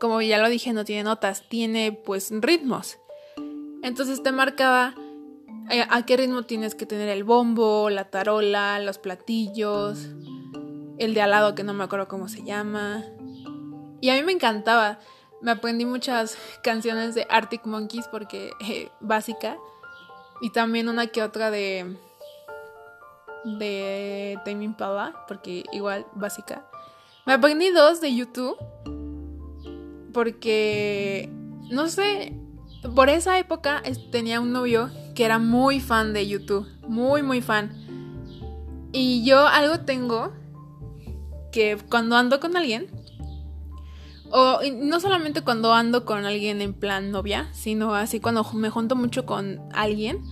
como 0.00 0.20
ya 0.22 0.38
lo 0.38 0.48
dije, 0.48 0.72
no 0.72 0.84
tiene 0.84 1.04
notas, 1.04 1.48
tiene 1.48 1.92
pues 1.92 2.30
ritmos. 2.32 2.98
Entonces 3.82 4.22
te 4.22 4.32
marcaba 4.32 4.94
eh, 5.70 5.86
a 5.88 6.04
qué 6.04 6.16
ritmo 6.16 6.42
tienes 6.42 6.74
que 6.74 6.86
tener 6.86 7.08
el 7.08 7.24
bombo, 7.24 7.90
la 7.90 8.10
tarola, 8.10 8.78
los 8.80 8.98
platillos, 8.98 10.08
el 10.98 11.14
de 11.14 11.22
al 11.22 11.30
lado 11.30 11.54
que 11.54 11.62
no 11.62 11.74
me 11.74 11.84
acuerdo 11.84 12.08
cómo 12.08 12.28
se 12.28 12.42
llama. 12.42 13.04
Y 14.00 14.10
a 14.10 14.14
mí 14.14 14.22
me 14.22 14.32
encantaba. 14.32 14.98
Me 15.40 15.52
aprendí 15.52 15.84
muchas 15.84 16.36
canciones 16.62 17.14
de 17.14 17.26
Arctic 17.30 17.64
Monkeys 17.66 18.08
porque 18.08 18.50
eh, 18.66 18.90
básica. 19.00 19.56
Y 20.40 20.50
también 20.50 20.88
una 20.88 21.06
que 21.06 21.22
otra 21.22 21.50
de 21.50 21.96
de 23.44 24.38
Tame 24.44 24.64
Impala 24.64 25.24
porque 25.28 25.64
igual 25.72 26.06
básica. 26.14 26.66
Me 27.26 27.34
aprendí 27.34 27.70
dos 27.70 28.00
de 28.00 28.14
YouTube 28.14 28.56
porque 30.12 31.30
no 31.70 31.88
sé, 31.88 32.36
por 32.94 33.08
esa 33.08 33.38
época 33.38 33.82
tenía 34.10 34.40
un 34.40 34.52
novio 34.52 34.90
que 35.14 35.24
era 35.24 35.38
muy 35.38 35.80
fan 35.80 36.12
de 36.12 36.26
YouTube, 36.26 36.66
muy 36.88 37.22
muy 37.22 37.40
fan. 37.40 37.72
Y 38.92 39.24
yo 39.24 39.46
algo 39.46 39.80
tengo 39.80 40.32
que 41.52 41.78
cuando 41.88 42.16
ando 42.16 42.40
con 42.40 42.56
alguien, 42.56 42.88
o 44.30 44.60
no 44.80 45.00
solamente 45.00 45.42
cuando 45.42 45.72
ando 45.72 46.04
con 46.04 46.24
alguien 46.24 46.60
en 46.60 46.74
plan 46.74 47.10
novia, 47.10 47.48
sino 47.52 47.94
así 47.94 48.20
cuando 48.20 48.44
me 48.54 48.70
junto 48.70 48.96
mucho 48.96 49.26
con 49.26 49.60
alguien 49.72 50.22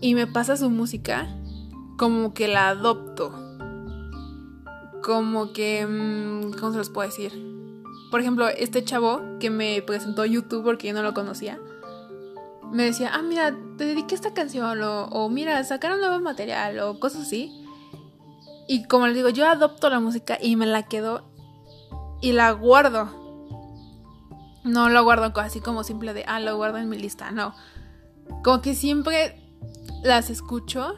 y 0.00 0.14
me 0.14 0.26
pasa 0.26 0.56
su 0.56 0.70
música, 0.70 1.28
como 1.96 2.34
que 2.34 2.48
la 2.48 2.68
adopto. 2.68 3.32
Como 5.02 5.52
que... 5.52 5.86
Mm, 5.86 6.52
¿Cómo 6.58 6.72
se 6.72 6.78
los 6.78 6.90
puedo 6.90 7.08
decir? 7.08 7.32
Por 8.10 8.20
ejemplo, 8.20 8.48
este 8.48 8.84
chavo 8.84 9.20
que 9.40 9.50
me 9.50 9.82
presentó 9.82 10.24
YouTube 10.24 10.64
porque 10.64 10.88
yo 10.88 10.94
no 10.94 11.02
lo 11.02 11.14
conocía, 11.14 11.58
me 12.70 12.84
decía, 12.84 13.10
ah, 13.14 13.22
mira, 13.22 13.54
te 13.76 13.84
dediqué 13.84 14.14
esta 14.14 14.34
canción, 14.34 14.82
o, 14.82 15.04
o 15.06 15.28
mira, 15.28 15.62
sacaron 15.64 16.00
nuevo 16.00 16.18
material, 16.20 16.78
o 16.80 16.98
cosas 16.98 17.22
así. 17.22 17.64
Y 18.68 18.84
como 18.84 19.06
les 19.06 19.16
digo, 19.16 19.28
yo 19.28 19.46
adopto 19.48 19.88
la 19.90 20.00
música 20.00 20.38
y 20.40 20.56
me 20.56 20.66
la 20.66 20.84
quedo 20.84 21.24
y 22.20 22.32
la 22.32 22.50
guardo. 22.52 23.08
No 24.64 24.88
lo 24.88 25.04
guardo 25.04 25.32
así 25.40 25.60
como 25.60 25.84
simple 25.84 26.12
de, 26.12 26.24
ah, 26.26 26.40
lo 26.40 26.56
guardo 26.56 26.78
en 26.78 26.88
mi 26.88 26.98
lista, 26.98 27.30
no. 27.30 27.54
Como 28.42 28.60
que 28.60 28.74
siempre 28.74 29.40
las 30.02 30.30
escucho 30.30 30.94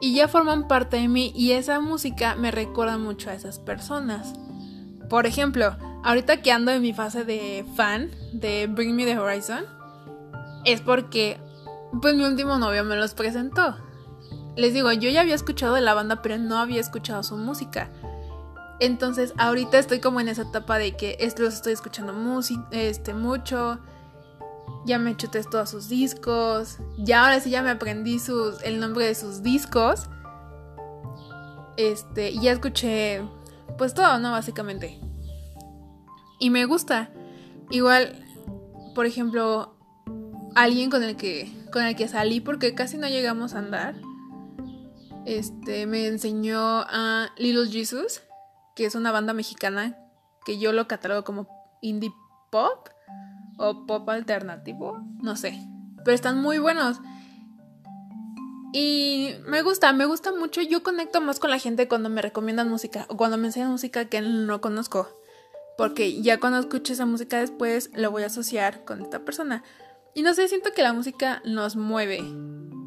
y 0.00 0.14
ya 0.14 0.28
forman 0.28 0.68
parte 0.68 0.96
de 0.96 1.08
mí 1.08 1.32
y 1.34 1.52
esa 1.52 1.80
música 1.80 2.34
me 2.34 2.50
recuerda 2.50 2.98
mucho 2.98 3.30
a 3.30 3.34
esas 3.34 3.58
personas. 3.58 4.34
Por 5.08 5.26
ejemplo, 5.26 5.76
ahorita 6.02 6.42
que 6.42 6.52
ando 6.52 6.70
en 6.70 6.82
mi 6.82 6.92
fase 6.92 7.24
de 7.24 7.64
fan 7.76 8.10
de 8.32 8.66
Bring 8.66 8.94
Me 8.96 9.04
the 9.04 9.18
Horizon, 9.18 9.64
es 10.64 10.80
porque 10.80 11.38
pues 12.00 12.14
mi 12.14 12.24
último 12.24 12.58
novio 12.58 12.84
me 12.84 12.96
los 12.96 13.14
presentó. 13.14 13.76
Les 14.56 14.74
digo, 14.74 14.92
yo 14.92 15.10
ya 15.10 15.20
había 15.20 15.34
escuchado 15.34 15.74
de 15.74 15.80
la 15.80 15.94
banda, 15.94 16.22
pero 16.22 16.38
no 16.38 16.58
había 16.58 16.80
escuchado 16.80 17.22
su 17.22 17.36
música. 17.36 17.90
Entonces, 18.78 19.34
ahorita 19.38 19.78
estoy 19.78 20.00
como 20.00 20.20
en 20.20 20.28
esa 20.28 20.42
etapa 20.42 20.78
de 20.78 20.96
que 20.96 21.16
los 21.38 21.54
estoy 21.54 21.72
escuchando 21.72 22.14
este, 22.70 23.14
mucho. 23.14 23.78
Ya 24.86 24.98
me 24.98 25.16
chuté 25.16 25.42
todos 25.44 25.70
sus 25.70 25.88
discos. 25.88 26.78
Ya 26.98 27.24
ahora 27.24 27.40
sí 27.40 27.50
ya 27.50 27.62
me 27.62 27.70
aprendí 27.70 28.18
sus, 28.18 28.62
el 28.62 28.80
nombre 28.80 29.06
de 29.06 29.14
sus 29.14 29.42
discos. 29.42 30.08
Este, 31.76 32.30
y 32.30 32.40
ya 32.40 32.52
escuché 32.52 33.22
pues 33.78 33.94
todo, 33.94 34.18
¿no? 34.18 34.32
Básicamente. 34.32 35.00
Y 36.38 36.50
me 36.50 36.64
gusta. 36.64 37.10
Igual, 37.70 38.24
por 38.94 39.06
ejemplo, 39.06 39.76
alguien 40.54 40.90
con 40.90 41.02
el 41.02 41.16
que 41.16 41.52
con 41.72 41.84
el 41.84 41.94
que 41.94 42.08
salí 42.08 42.40
porque 42.40 42.74
casi 42.74 42.98
no 42.98 43.06
llegamos 43.06 43.54
a 43.54 43.60
andar 43.60 43.94
este, 45.24 45.86
me 45.86 46.06
enseñó 46.06 46.58
a 46.58 47.30
Little 47.36 47.70
Jesus, 47.70 48.22
que 48.74 48.86
es 48.86 48.94
una 48.94 49.12
banda 49.12 49.32
mexicana 49.32 49.96
que 50.44 50.58
yo 50.58 50.72
lo 50.72 50.88
catalogo 50.88 51.24
como 51.24 51.46
indie 51.82 52.12
pop 52.50 52.88
o 53.60 53.86
pop 53.86 54.08
alternativo, 54.08 54.98
no 55.22 55.36
sé, 55.36 55.60
pero 56.04 56.14
están 56.14 56.40
muy 56.40 56.58
buenos. 56.58 57.00
Y 58.72 59.34
me 59.46 59.62
gusta, 59.62 59.92
me 59.92 60.06
gusta 60.06 60.32
mucho. 60.32 60.62
Yo 60.62 60.82
conecto 60.82 61.20
más 61.20 61.40
con 61.40 61.50
la 61.50 61.58
gente 61.58 61.88
cuando 61.88 62.08
me 62.08 62.22
recomiendan 62.22 62.68
música 62.68 63.04
o 63.08 63.16
cuando 63.16 63.36
me 63.36 63.48
enseñan 63.48 63.70
música 63.70 64.04
que 64.04 64.20
no 64.20 64.60
conozco. 64.60 65.08
Porque 65.76 66.22
ya 66.22 66.38
cuando 66.38 66.58
escucho 66.60 66.92
esa 66.92 67.04
música 67.04 67.38
después 67.38 67.90
lo 67.94 68.10
voy 68.10 68.22
a 68.22 68.26
asociar 68.26 68.84
con 68.84 69.02
esta 69.02 69.24
persona. 69.24 69.64
Y 70.14 70.22
no 70.22 70.34
sé, 70.34 70.46
siento 70.48 70.72
que 70.72 70.82
la 70.82 70.92
música 70.92 71.42
nos 71.44 71.74
mueve. 71.74 72.22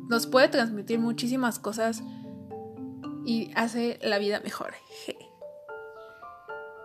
Nos 0.10 0.26
puede 0.28 0.48
transmitir 0.48 1.00
muchísimas 1.00 1.60
cosas 1.60 2.02
y 3.26 3.52
hace 3.56 4.00
la 4.02 4.20
vida 4.20 4.40
mejor. 4.40 4.74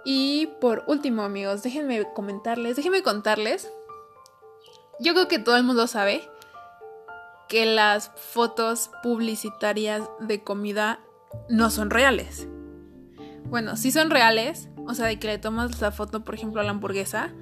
Y 0.04 0.46
por 0.60 0.84
último, 0.86 1.22
amigos, 1.22 1.62
déjenme 1.62 2.10
comentarles, 2.14 2.76
déjenme 2.76 3.02
contarles. 3.02 3.70
Yo 5.00 5.12
creo 5.14 5.28
que 5.28 5.38
todo 5.38 5.56
el 5.56 5.64
mundo 5.64 5.86
sabe 5.86 6.28
que 7.48 7.66
las 7.66 8.10
fotos 8.16 8.90
publicitarias 9.02 10.02
de 10.20 10.42
comida 10.42 11.00
no 11.48 11.70
son 11.70 11.90
reales. 11.90 12.48
Bueno, 13.44 13.76
sí 13.76 13.90
son 13.90 14.10
reales, 14.10 14.68
o 14.86 14.94
sea, 14.94 15.06
de 15.06 15.18
que 15.18 15.28
le 15.28 15.38
tomas 15.38 15.80
la 15.80 15.92
foto, 15.92 16.24
por 16.24 16.34
ejemplo, 16.34 16.60
a 16.60 16.64
la 16.64 16.70
hamburguesa, 16.70 17.32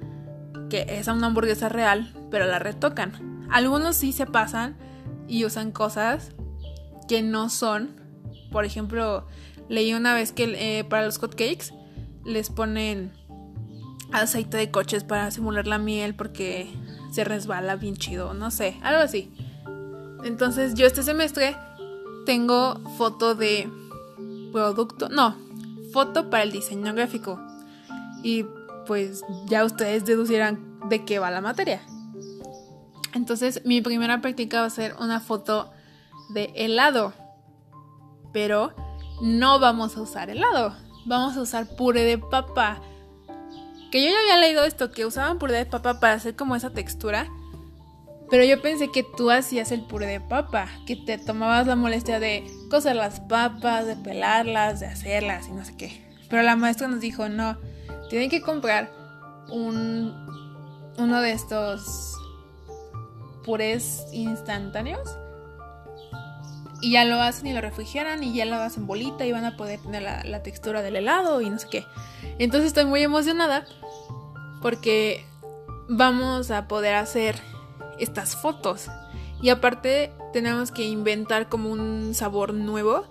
que 0.69 0.85
es 0.87 1.07
una 1.07 1.27
hamburguesa 1.27 1.67
real, 1.67 2.13
pero 2.31 2.45
la 2.45 2.59
retocan. 2.59 3.47
Algunos 3.49 3.95
sí 3.95 4.13
se 4.13 4.25
pasan 4.25 4.77
y 5.27 5.43
usan 5.43 5.71
cosas 5.71 6.31
que 7.07 7.21
no 7.21 7.49
son 7.49 8.07
por 8.51 8.65
ejemplo, 8.65 9.25
leí 9.69 9.93
una 9.93 10.13
vez 10.13 10.31
que 10.31 10.79
eh, 10.79 10.83
para 10.83 11.05
los 11.05 11.17
hotcakes 11.17 11.73
les 12.25 12.49
ponen 12.49 13.11
aceite 14.11 14.57
de 14.57 14.71
coches 14.71 15.03
para 15.03 15.29
simular 15.31 15.67
la 15.67 15.77
miel 15.77 16.15
porque 16.15 16.69
se 17.17 17.23
resbala 17.23 17.77
bien 17.77 17.97
chido, 17.97 18.35
no 18.35 18.51
sé, 18.51 18.77
algo 18.83 19.01
así. 19.01 19.31
Entonces 20.23 20.75
yo 20.75 20.85
este 20.85 21.01
semestre 21.01 21.57
tengo 22.27 22.79
foto 22.95 23.33
de 23.33 23.67
producto, 24.51 25.09
no, 25.09 25.35
foto 25.91 26.29
para 26.29 26.43
el 26.43 26.51
diseño 26.51 26.93
gráfico. 26.93 27.39
Y 28.21 28.45
pues 28.85 29.23
ya 29.47 29.65
ustedes 29.65 30.05
deducirán 30.05 30.79
de 30.89 31.05
qué 31.05 31.17
va 31.17 31.31
la 31.31 31.41
materia. 31.41 31.81
Entonces 33.15 33.63
mi 33.65 33.81
primera 33.81 34.21
práctica 34.21 34.61
va 34.61 34.67
a 34.67 34.69
ser 34.69 34.93
una 34.99 35.19
foto 35.19 35.71
de 36.29 36.51
helado 36.53 37.13
pero 38.31 38.75
no 39.19 39.57
vamos 39.57 39.97
a 39.97 40.01
usar 40.01 40.29
helado, 40.29 40.75
vamos 41.07 41.35
a 41.35 41.41
usar 41.41 41.65
puré 41.75 42.03
de 42.03 42.19
papa. 42.19 42.79
Que 43.91 44.03
yo 44.03 44.09
ya 44.09 44.19
había 44.19 44.37
leído 44.37 44.63
esto, 44.63 44.91
que 44.91 45.05
usaban 45.05 45.39
puré 45.39 45.55
de 45.55 45.65
papa 45.65 45.99
para 45.99 46.13
hacer 46.13 46.35
como 46.35 46.55
esa 46.55 46.71
textura. 46.71 47.27
Pero 48.29 48.43
yo 48.43 48.61
pensé 48.61 48.91
que 48.91 49.03
tú 49.03 49.31
hacías 49.31 49.71
el 49.71 49.85
puré 49.85 50.05
de 50.07 50.19
papa, 50.19 50.67
que 50.85 50.97
te 50.97 51.17
tomabas 51.17 51.65
la 51.65 51.77
molestia 51.77 52.19
de 52.19 52.45
cocer 52.69 52.95
las 52.95 53.21
papas, 53.21 53.85
de 53.85 53.95
pelarlas, 53.95 54.81
de 54.81 54.87
hacerlas 54.87 55.47
y 55.47 55.51
no 55.51 55.63
sé 55.63 55.77
qué. 55.77 56.05
Pero 56.29 56.41
la 56.43 56.57
maestra 56.57 56.89
nos 56.89 56.99
dijo, 56.99 57.29
no, 57.29 57.57
tienen 58.09 58.29
que 58.29 58.41
comprar 58.41 58.91
un, 59.49 60.13
uno 60.97 61.21
de 61.21 61.31
estos 61.31 62.15
purés 63.45 64.05
instantáneos 64.11 65.09
y 66.81 66.91
ya 66.91 67.05
lo 67.05 67.21
hacen 67.21 67.47
y 67.47 67.53
lo 67.53 67.61
refrigeran 67.61 68.23
y 68.23 68.33
ya 68.33 68.45
lo 68.45 68.55
hacen 68.55 68.85
bolita 68.85 69.25
y 69.25 69.31
van 69.31 69.45
a 69.45 69.57
poder 69.57 69.79
tener 69.79 70.03
la, 70.03 70.43
textura 70.43 70.81
del 70.81 70.95
helado 70.95 71.41
y 71.41 71.49
no 71.49 71.57
sé 71.57 71.67
qué. 71.69 71.85
Entonces 72.39 72.67
estoy 72.67 72.85
muy 72.85 73.01
emocionada 73.01 73.65
porque 74.61 75.25
vamos 75.89 76.51
a 76.51 76.67
poder 76.67 76.95
hacer 76.95 77.35
estas 77.99 78.35
fotos. 78.35 78.89
Y 79.41 79.49
aparte 79.49 80.11
tenemos 80.33 80.71
que 80.71 80.83
inventar 80.83 81.49
como 81.49 81.71
un 81.71 82.13
sabor 82.13 82.53
nuevo 82.53 83.05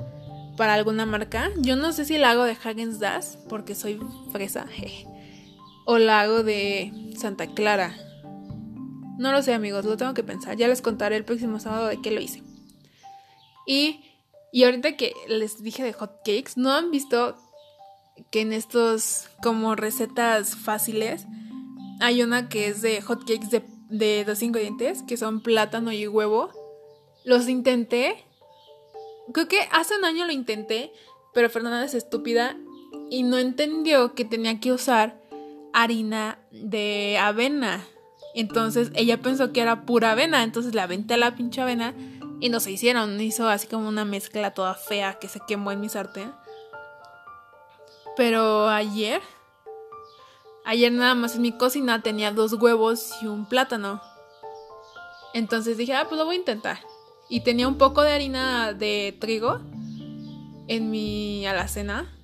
para 0.57 0.74
alguna 0.74 1.07
marca. 1.07 1.50
Yo 1.59 1.76
no 1.76 1.92
sé 1.92 2.05
si 2.05 2.18
la 2.18 2.31
hago 2.31 2.44
de 2.44 2.52
Hagen's 2.52 2.98
Das 2.98 3.38
porque 3.48 3.74
soy 3.74 4.00
fresa. 4.33 4.66
O 5.87 5.98
la 5.98 6.20
hago 6.20 6.42
de 6.42 6.92
Santa 7.16 7.46
Clara. 7.46 7.96
No 9.18 9.33
lo 9.33 9.42
sé 9.42 9.55
amigos, 9.55 9.85
lo 9.85 9.96
tengo 9.96 10.14
que 10.14 10.24
pensar. 10.24 10.57
Ya 10.57 10.68
les 10.68 10.83
contaré 10.83 11.16
el 11.16 11.24
próximo 11.24 11.59
sábado 11.59 11.87
de 11.87 12.00
qué 12.00 12.11
lo 12.11 12.20
hice. 12.20 12.42
Y, 13.66 14.00
y 14.52 14.64
ahorita 14.64 14.96
que 14.96 15.12
les 15.29 15.62
dije 15.62 15.83
de 15.83 15.92
hot 15.92 16.18
cakes, 16.24 16.52
¿no 16.57 16.72
han 16.72 16.90
visto 16.90 17.37
que 18.31 18.40
en 18.40 18.52
estos 18.52 19.29
como 19.42 19.74
recetas 19.74 20.57
fáciles 20.57 21.26
hay 22.00 22.22
una 22.22 22.48
que 22.48 22.68
es 22.68 22.81
de 22.81 23.02
hot 23.02 23.20
cakes 23.20 23.48
de, 23.50 23.62
de 23.90 24.24
dos 24.24 24.42
ingredientes, 24.42 25.02
que 25.02 25.16
son 25.16 25.40
plátano 25.40 25.92
y 25.92 26.07
huevo? 26.07 26.50
Los 27.24 27.48
intenté. 27.48 28.24
Creo 29.33 29.48
que 29.48 29.61
hace 29.72 29.96
un 29.98 30.05
año 30.05 30.24
lo 30.24 30.33
intenté, 30.33 30.92
pero 31.35 31.50
Fernanda 31.50 31.85
es 31.85 31.94
estúpida 31.94 32.57
y 33.11 33.24
no 33.24 33.38
entendió 33.38 34.14
que 34.14 34.24
tenía 34.24 34.61
que 34.61 34.72
usar 34.72 35.20
harina 35.72 36.38
de 36.50 37.18
avena. 37.18 37.85
Entonces 38.35 38.90
ella 38.94 39.20
pensó 39.20 39.52
que 39.52 39.61
era 39.61 39.85
pura 39.87 40.12
avena, 40.12 40.42
entonces 40.42 40.74
la 40.74 40.85
aventé 40.85 41.14
a 41.14 41.18
la 41.18 41.35
pinche 41.35 41.61
avena 41.61 41.94
y 42.40 42.49
no 42.49 42.61
se 42.61 42.70
hicieron, 42.70 43.20
hizo 43.20 43.49
así 43.49 43.66
como 43.66 43.88
una 43.88 44.05
mezcla 44.05 44.53
toda 44.53 44.75
fea 44.75 45.18
que 45.18 45.29
se 45.29 45.40
quemó 45.46 45.72
en 45.72 45.81
mi 45.81 45.88
sartén. 45.88 46.35
Pero 48.16 48.68
ayer, 48.68 49.20
ayer 50.64 50.92
nada 50.92 51.14
más 51.14 51.37
en 51.37 51.42
mi 51.42 51.53
cocina 51.53 52.03
tenía 52.03 52.33
dos 52.33 52.55
huevos 52.55 53.12
y 53.22 53.27
un 53.27 53.46
plátano. 53.46 54.01
Entonces 55.35 55.77
dije, 55.77 55.94
ah, 55.94 56.07
pues 56.09 56.18
lo 56.18 56.25
voy 56.25 56.37
a 56.37 56.38
intentar. 56.38 56.79
Y 57.29 57.40
tenía 57.40 57.68
un 57.68 57.77
poco 57.77 58.03
de 58.03 58.12
harina 58.12 58.72
de 58.72 59.16
trigo 59.20 59.61
en 60.68 60.90
mi 60.90 61.46
alacena. 61.46 62.15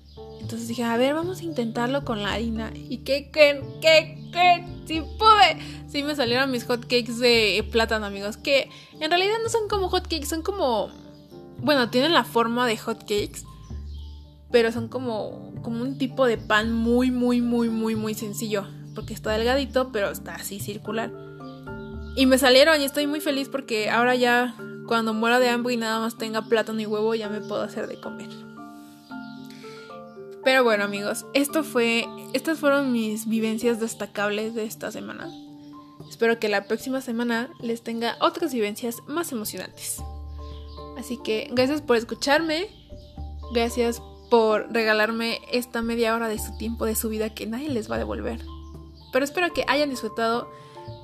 Entonces 0.43 0.67
dije, 0.67 0.83
a 0.83 0.97
ver, 0.97 1.13
vamos 1.13 1.39
a 1.39 1.43
intentarlo 1.45 2.03
con 2.03 2.21
la 2.21 2.33
harina. 2.33 2.73
¿Y 2.75 2.97
qué 2.97 3.31
qué, 3.31 3.63
qué, 3.81 4.29
qué? 4.33 4.65
Sí 4.85 5.01
pude. 5.17 5.57
Sí 5.87 6.03
me 6.03 6.17
salieron 6.17 6.51
mis 6.51 6.65
hotcakes 6.65 7.17
de 7.17 7.65
plátano, 7.71 8.05
amigos. 8.05 8.35
Que 8.35 8.69
en 8.99 9.09
realidad 9.09 9.35
no 9.41 9.47
son 9.47 9.69
como 9.69 9.87
hotcakes, 9.87 10.25
son 10.25 10.41
como... 10.41 10.89
Bueno, 11.59 11.89
tienen 11.89 12.11
la 12.11 12.25
forma 12.25 12.67
de 12.67 12.75
hotcakes. 12.75 13.45
Pero 14.51 14.73
son 14.73 14.89
como, 14.89 15.53
como 15.63 15.81
un 15.81 15.97
tipo 15.97 16.25
de 16.25 16.37
pan 16.37 16.73
muy, 16.73 17.09
muy, 17.09 17.39
muy, 17.39 17.69
muy, 17.69 17.95
muy 17.95 18.13
sencillo. 18.13 18.67
Porque 18.95 19.13
está 19.13 19.31
delgadito, 19.31 19.93
pero 19.93 20.09
está 20.09 20.35
así 20.35 20.59
circular. 20.59 21.09
Y 22.17 22.25
me 22.25 22.37
salieron 22.37 22.81
y 22.81 22.83
estoy 22.83 23.07
muy 23.07 23.21
feliz 23.21 23.47
porque 23.47 23.89
ahora 23.89 24.13
ya 24.15 24.55
cuando 24.87 25.13
muera 25.13 25.39
de 25.39 25.47
hambre 25.47 25.73
y 25.73 25.77
nada 25.77 25.99
más 25.99 26.17
tenga 26.17 26.41
plátano 26.43 26.81
y 26.81 26.85
huevo 26.85 27.15
ya 27.15 27.29
me 27.29 27.39
puedo 27.39 27.61
hacer 27.61 27.87
de 27.87 27.99
comer. 28.01 28.52
Pero 30.43 30.63
bueno 30.63 30.83
amigos, 30.83 31.25
esto 31.33 31.63
fue, 31.63 32.05
estas 32.33 32.59
fueron 32.59 32.91
mis 32.91 33.27
vivencias 33.27 33.79
destacables 33.79 34.53
de 34.55 34.65
esta 34.65 34.91
semana. 34.91 35.29
Espero 36.09 36.39
que 36.39 36.49
la 36.49 36.65
próxima 36.67 37.01
semana 37.01 37.49
les 37.61 37.81
tenga 37.81 38.17
otras 38.19 38.53
vivencias 38.53 38.97
más 39.07 39.31
emocionantes. 39.31 40.01
Así 40.97 41.17
que 41.23 41.49
gracias 41.51 41.81
por 41.81 41.95
escucharme, 41.95 42.67
gracias 43.53 44.01
por 44.29 44.71
regalarme 44.71 45.39
esta 45.51 45.81
media 45.81 46.13
hora 46.13 46.27
de 46.27 46.39
su 46.39 46.57
tiempo, 46.57 46.85
de 46.85 46.95
su 46.95 47.09
vida 47.09 47.33
que 47.33 47.47
nadie 47.47 47.69
les 47.69 47.89
va 47.89 47.95
a 47.95 47.99
devolver. 47.99 48.39
Pero 49.11 49.23
espero 49.23 49.53
que 49.53 49.63
hayan 49.67 49.89
disfrutado 49.89 50.49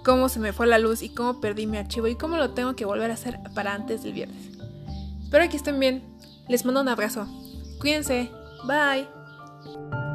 cómo 0.03 0.29
se 0.29 0.39
me 0.39 0.53
fue 0.53 0.67
la 0.67 0.79
luz 0.79 1.01
y 1.01 1.09
cómo 1.09 1.39
perdí 1.39 1.65
mi 1.65 1.77
archivo 1.77 2.07
y 2.07 2.15
cómo 2.15 2.37
lo 2.37 2.51
tengo 2.51 2.75
que 2.75 2.85
volver 2.85 3.11
a 3.11 3.13
hacer 3.13 3.39
para 3.55 3.73
antes 3.73 4.03
del 4.03 4.13
viernes. 4.13 4.49
Espero 5.23 5.49
que 5.49 5.57
estén 5.57 5.79
bien. 5.79 6.03
Les 6.47 6.65
mando 6.65 6.81
un 6.81 6.89
abrazo. 6.89 7.27
Cuídense. 7.79 8.31
Bye. 8.65 9.18
you 9.75 10.08